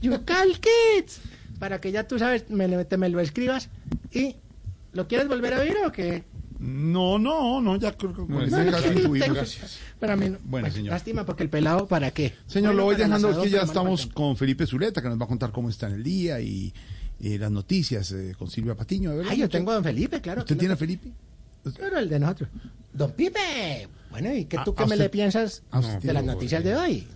Yucal 0.00 0.58
Kids. 0.60 1.20
Para 1.58 1.80
que 1.80 1.92
ya 1.92 2.08
tú 2.08 2.18
sabes, 2.18 2.50
me, 2.50 2.66
lo- 2.68 2.84
te 2.86 2.96
me 2.96 3.08
lo 3.08 3.20
escribas. 3.20 3.68
¿Y 4.10 4.36
lo 4.92 5.06
quieres 5.06 5.28
volver 5.28 5.54
a 5.54 5.60
oír 5.60 5.76
o 5.86 5.92
qué? 5.92 6.24
No, 6.64 7.18
no, 7.18 7.60
no, 7.60 7.74
ya 7.76 7.90
creo 7.96 8.12
que 8.12 8.18
con 8.18 8.28
No, 8.28 8.40
ese 8.44 8.64
no, 8.64 8.70
caso 8.70 8.88
Gracias. 9.34 9.78
Para 9.98 10.14
mí 10.14 10.28
no. 10.30 10.38
Bueno, 10.44 10.70
señor. 10.70 10.92
Lástima 10.92 11.26
porque 11.26 11.42
el 11.42 11.50
pelado, 11.50 11.88
¿para 11.88 12.12
qué? 12.12 12.34
Señor, 12.46 12.76
lo 12.76 12.84
voy 12.84 12.94
dejando 12.94 13.28
aquí, 13.40 13.50
ya 13.50 13.62
estamos 13.62 14.06
con 14.06 14.36
Felipe 14.36 14.64
Zuleta, 14.64 15.02
que 15.02 15.08
nos 15.08 15.20
va 15.20 15.24
a 15.24 15.28
contar 15.28 15.50
cómo 15.50 15.68
está 15.68 15.88
en 15.88 15.94
el 15.94 16.04
día 16.04 16.40
y, 16.40 16.72
y 17.18 17.36
las 17.36 17.50
noticias 17.50 18.12
eh, 18.12 18.34
con 18.38 18.48
Silvia 18.48 18.76
Patiño. 18.76 19.10
¿verdad? 19.16 19.32
Ay, 19.32 19.38
yo 19.38 19.48
tengo 19.48 19.72
a 19.72 19.74
don 19.74 19.82
Felipe, 19.82 20.20
claro. 20.20 20.42
¿Usted 20.42 20.56
tiene 20.56 20.74
a 20.74 20.76
Felipe? 20.76 21.10
Claro, 21.76 21.98
el 21.98 22.08
de 22.08 22.18
nosotros. 22.20 22.48
Don 22.92 23.10
Pipe. 23.10 23.88
Bueno, 24.10 24.32
¿y 24.32 24.44
qué 24.44 24.58
Ah, 24.58 24.64
tú 24.64 24.70
a 24.70 24.74
qué 24.76 24.80
me 24.82 24.86
usted- 24.94 24.98
le 24.98 25.08
piensas 25.10 25.62
usted 25.72 25.98
de 26.00 26.12
las 26.12 26.24
no, 26.24 26.32
noticias 26.34 26.62
de 26.62 26.76
hoy? 26.76 27.08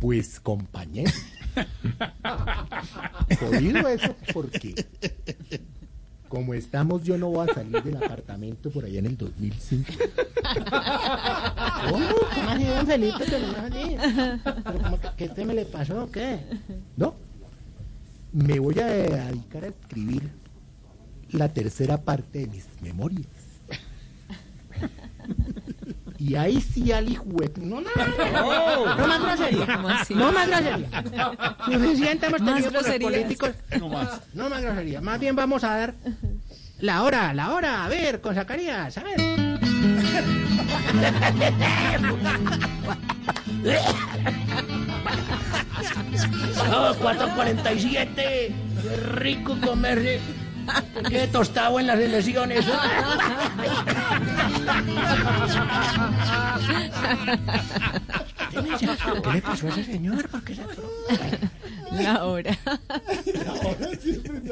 Pues, 0.00 0.40
compañero. 0.40 1.12
Jodido 3.38 3.86
eso, 3.88 4.16
Porque 4.32 4.74
como 6.32 6.54
estamos, 6.54 7.02
yo 7.02 7.18
no 7.18 7.28
voy 7.28 7.46
a 7.46 7.52
salir 7.52 7.82
del 7.82 7.94
apartamento 7.98 8.70
por 8.70 8.86
allá 8.86 9.00
en 9.00 9.04
el 9.04 9.18
2005. 9.18 9.84
¿Cómo? 11.90 12.06
¿Cómo 12.34 12.48
así, 12.50 12.64
don 12.64 12.86
Felipe? 12.86 13.24
Que 13.26 13.38
no 13.38 13.48
me 13.48 13.58
así? 13.58 13.96
¿Pero 14.64 14.82
cómo 14.82 14.98
que- 14.98 15.08
¿Qué 15.18 15.28
te 15.28 15.44
me 15.44 15.52
le 15.52 15.66
pasó 15.66 16.04
o 16.04 16.10
qué? 16.10 16.38
¿No? 16.96 17.14
Me 18.32 18.58
voy 18.60 18.78
a 18.80 18.86
dedicar 18.86 19.64
a 19.64 19.66
escribir 19.66 20.30
la 21.32 21.50
tercera 21.50 21.98
parte 22.00 22.38
de 22.38 22.46
mis 22.46 22.64
memorias. 22.80 23.26
Y 26.24 26.36
ahí 26.36 26.60
sí 26.60 26.92
al 26.92 27.08
hijo 27.08 27.24
No, 27.56 27.80
no, 27.80 27.90
no. 27.96 28.96
No 28.96 29.06
más 29.08 29.20
grosería. 29.20 29.66
No 30.10 30.30
más 30.32 30.48
grosería. 30.48 31.02
Suficiente 31.66 32.26
hemos 32.26 32.40
Más 32.40 32.54
tenido 32.54 32.72
con 32.72 32.90
los 32.90 32.98
políticos. 33.00 33.50
No 33.80 33.88
más. 33.88 34.20
No 34.32 34.48
más 34.48 34.62
grosería. 34.62 35.00
Más 35.00 35.18
bien 35.18 35.34
vamos 35.34 35.64
a 35.64 35.76
dar 35.76 35.94
la 36.78 37.02
hora, 37.02 37.34
la 37.34 37.52
hora. 37.52 37.84
A 37.84 37.88
ver, 37.88 38.20
con 38.20 38.36
Zacarías. 38.36 38.96
A 38.98 39.02
ver. 39.02 39.20
Oh, 46.72 46.94
4.47. 47.00 48.14
Qué 48.14 48.54
rico 49.16 49.56
comer. 49.60 50.20
Qué 51.08 51.26
tostado 51.28 51.80
en 51.80 51.86
las 51.86 51.98
elecciones. 51.98 52.64
¿Qué 58.50 59.32
le 59.32 59.42
pasó 59.42 59.66
a 59.66 59.70
ese 59.70 59.84
señor? 59.84 60.28
¿Por 60.28 60.42
qué 60.44 60.54
se 60.54 60.62
La 62.02 62.24
hora. 62.24 62.56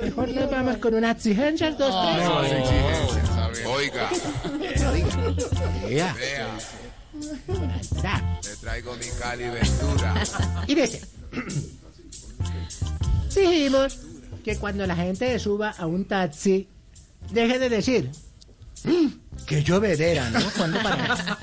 Mejor 0.02 0.28
nos 0.28 0.50
vamos 0.50 0.76
con 0.78 0.94
unas 0.94 1.16
exigencias, 1.16 1.76
dos, 1.78 1.94
tres. 2.16 3.66
Oiga, 3.66 4.10
Vea, 5.88 6.14
vea, 6.14 6.48
ya. 8.02 8.38
le 8.42 8.56
traigo 8.56 8.94
mi 8.96 9.06
Cali 9.20 9.44
Ventura. 9.48 10.14
Y 10.66 10.74
dice, 10.74 11.00
dijimos 13.34 13.98
que 14.40 14.56
cuando 14.56 14.86
la 14.86 14.96
gente 14.96 15.38
suba 15.38 15.70
a 15.70 15.86
un 15.86 16.04
taxi, 16.04 16.68
deje 17.32 17.58
de 17.58 17.68
decir, 17.68 18.10
"Mm, 18.84 19.06
qué 19.46 19.62
llovedera, 19.62 20.30
¿no? 20.30 20.40
¿Cuándo 20.56 20.82
para? 20.82 21.38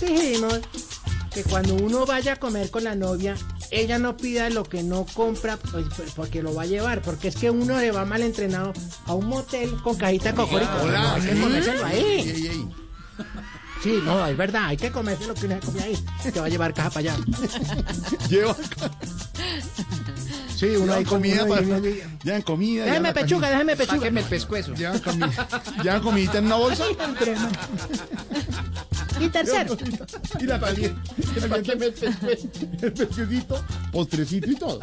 Dijimos 0.00 0.60
que 1.32 1.44
cuando 1.44 1.74
uno 1.74 2.04
vaya 2.04 2.34
a 2.34 2.36
comer 2.36 2.70
con 2.70 2.84
la 2.84 2.94
novia, 2.94 3.36
ella 3.70 3.98
no 3.98 4.16
pida 4.16 4.50
lo 4.50 4.64
que 4.64 4.82
no 4.82 5.06
compra, 5.06 5.56
pues, 5.56 5.86
pues, 5.96 6.12
porque 6.12 6.42
lo 6.42 6.54
va 6.54 6.62
a 6.62 6.66
llevar, 6.66 7.00
porque 7.02 7.28
es 7.28 7.36
que 7.36 7.50
uno 7.50 7.78
le 7.78 7.90
va 7.90 8.04
mal 8.04 8.20
entrenado 8.22 8.72
a 9.06 9.14
un 9.14 9.26
motel 9.26 9.70
con 9.82 9.96
cajita 9.96 10.30
de 10.30 10.34
cocorico. 10.34 10.72
No, 10.86 11.12
hay 11.12 11.22
que 11.22 11.40
comérselo 11.40 11.84
ahí. 11.84 12.02
Ey, 12.02 12.46
ey. 12.48 12.68
Sí, 13.82 14.00
no, 14.04 14.24
es 14.26 14.36
verdad, 14.36 14.66
hay 14.66 14.76
que 14.76 14.90
comerse 14.92 15.26
lo 15.26 15.34
que 15.34 15.46
uno 15.46 15.56
se 15.60 15.66
come 15.66 15.82
ahí. 15.82 16.04
Te 16.32 16.38
va 16.40 16.46
a 16.46 16.48
llevar 16.48 16.72
caja 16.72 16.90
para 16.90 17.00
allá. 17.12 17.16
Lleva 18.28 18.56
Sí, 20.56 20.66
uno 20.76 20.94
con 20.94 21.04
comida 21.04 21.44
para. 21.46 21.60
ahí- 21.76 22.02
Llevan 22.22 22.42
comida. 22.42 23.00
La 23.00 23.12
pechuga, 23.12 23.50
déjame 23.50 23.74
pechuga. 23.76 23.98
Sáqueme 23.98 24.20
el 24.20 24.26
pescuezo. 24.26 24.74
Llevan 24.74 25.00
comida. 25.00 25.48
Llevan 25.82 26.02
comidita 26.02 26.38
en 26.38 26.46
una 26.46 26.56
bolsa. 26.56 26.84
Y 29.20 29.28
tercero, 29.28 29.76
Y 30.40 30.44
la 30.46 30.58
caliente. 30.58 31.00
El 32.82 32.92
pescuecito, 32.92 33.64
postrecito 33.92 34.50
y 34.50 34.54
todo. 34.56 34.80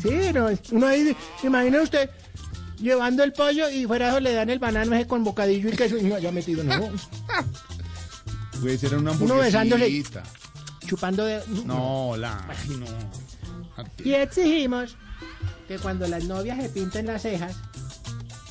sí, 0.00 0.10
no, 0.32 0.48
uno 0.70 0.86
ahí, 0.86 1.14
imagina 1.42 1.82
usted 1.82 2.08
llevando 2.80 3.22
el 3.22 3.32
pollo 3.32 3.68
y 3.68 3.84
fuera 3.86 4.06
de 4.06 4.10
eso 4.12 4.20
le 4.20 4.32
dan 4.34 4.48
el 4.50 4.58
banano 4.60 4.94
ese 4.94 5.06
con 5.06 5.24
bocadillo 5.24 5.68
y 5.68 5.72
queso. 5.72 5.98
Y 5.98 6.04
no, 6.04 6.18
ya 6.18 6.30
metido, 6.32 6.62
no, 6.64 6.90
Una 8.98 9.12
Uno 9.12 9.36
besándole. 9.36 10.02
chupando 10.86 11.24
de... 11.24 11.40
No, 11.64 12.14
la. 12.16 12.44
Ay, 12.48 12.76
no. 12.76 12.86
Y 14.04 14.12
exigimos 14.14 14.96
que 15.68 15.78
cuando 15.78 16.06
las 16.06 16.24
novias 16.24 16.60
se 16.62 16.68
pinten 16.68 17.06
las 17.06 17.22
cejas, 17.22 17.56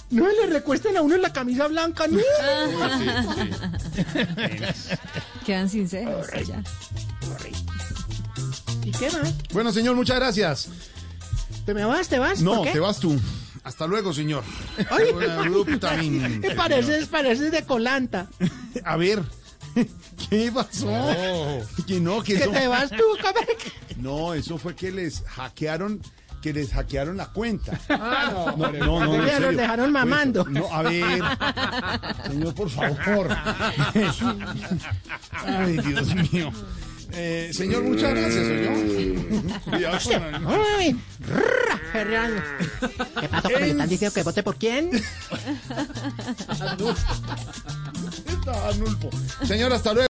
no 0.09 0.27
le 0.27 0.47
recuesten 0.47 0.97
a 0.97 1.01
uno 1.01 1.15
en 1.15 1.21
la 1.21 1.31
camisa 1.33 1.67
blanca, 1.67 2.07
no. 2.07 2.19
Quedan 5.45 5.69
sin 5.69 5.87
cejas. 5.87 6.27
ya. 6.47 6.63
¿Y 8.83 8.91
qué 8.91 9.09
más? 9.11 9.33
Bueno, 9.53 9.71
señor, 9.71 9.95
muchas 9.95 10.17
gracias. 10.17 10.69
¿Te 11.65 11.73
me 11.73 11.85
vas, 11.85 12.09
te 12.09 12.19
vas? 12.19 12.41
No, 12.41 12.55
¿Por 12.57 12.67
qué? 12.67 12.73
te 12.73 12.79
vas 12.79 12.99
tú. 12.99 13.17
Hasta 13.63 13.87
luego, 13.87 14.13
señor. 14.13 14.43
Ay. 14.89 15.05
Pareces, 16.57 17.07
pareces 17.07 17.51
de 17.51 17.63
colanta. 17.63 18.27
A 18.83 18.97
ver. 18.97 19.23
¿Qué 20.33 20.51
pasó? 20.51 20.87
Que 21.87 21.99
no, 21.99 22.23
que 22.23 22.35
Que 22.35 22.43
eso. 22.43 22.51
te 22.51 22.67
vas 22.67 22.89
tú, 22.89 23.03
cabrón. 23.21 23.45
No, 23.97 24.33
eso 24.33 24.57
fue 24.57 24.75
que 24.75 24.91
les 24.91 25.21
hackearon, 25.27 26.01
que 26.41 26.51
les 26.53 26.71
hackearon 26.73 27.17
la 27.17 27.27
cuenta. 27.27 27.79
Ah, 27.89 28.53
no, 28.57 28.67
No, 28.71 28.99
no, 29.05 29.17
no. 29.17 29.25
Ya 29.27 29.39
los 29.39 29.55
dejaron 29.55 29.91
mamando. 29.91 30.43
No, 30.49 30.73
a 30.73 30.81
ver. 30.81 31.21
Señor, 32.27 32.55
por 32.55 32.69
favor. 32.69 33.29
Ay, 35.45 35.77
Dios 35.77 36.15
mío. 36.31 36.51
Eh, 37.15 37.51
señor, 37.53 37.83
muchas 37.83 38.09
gracias, 38.09 38.47
señor. 38.47 38.73
Cuidado 39.61 39.97
con 40.03 40.13
el- 40.13 40.47
Ay, 40.79 40.99
Ferran. 41.91 42.43
¿Qué? 43.47 43.53
¿Que 43.53 43.59
¿Le 43.59 43.69
están 43.69 43.87
diciendo 43.89 44.13
que 44.15 44.23
vote 44.23 44.41
por 44.41 44.55
quién? 44.55 44.89
Está 48.27 48.67
Arnulfo. 48.67 49.09
Señor, 49.45 49.71
hasta 49.73 49.93
luego. 49.93 50.01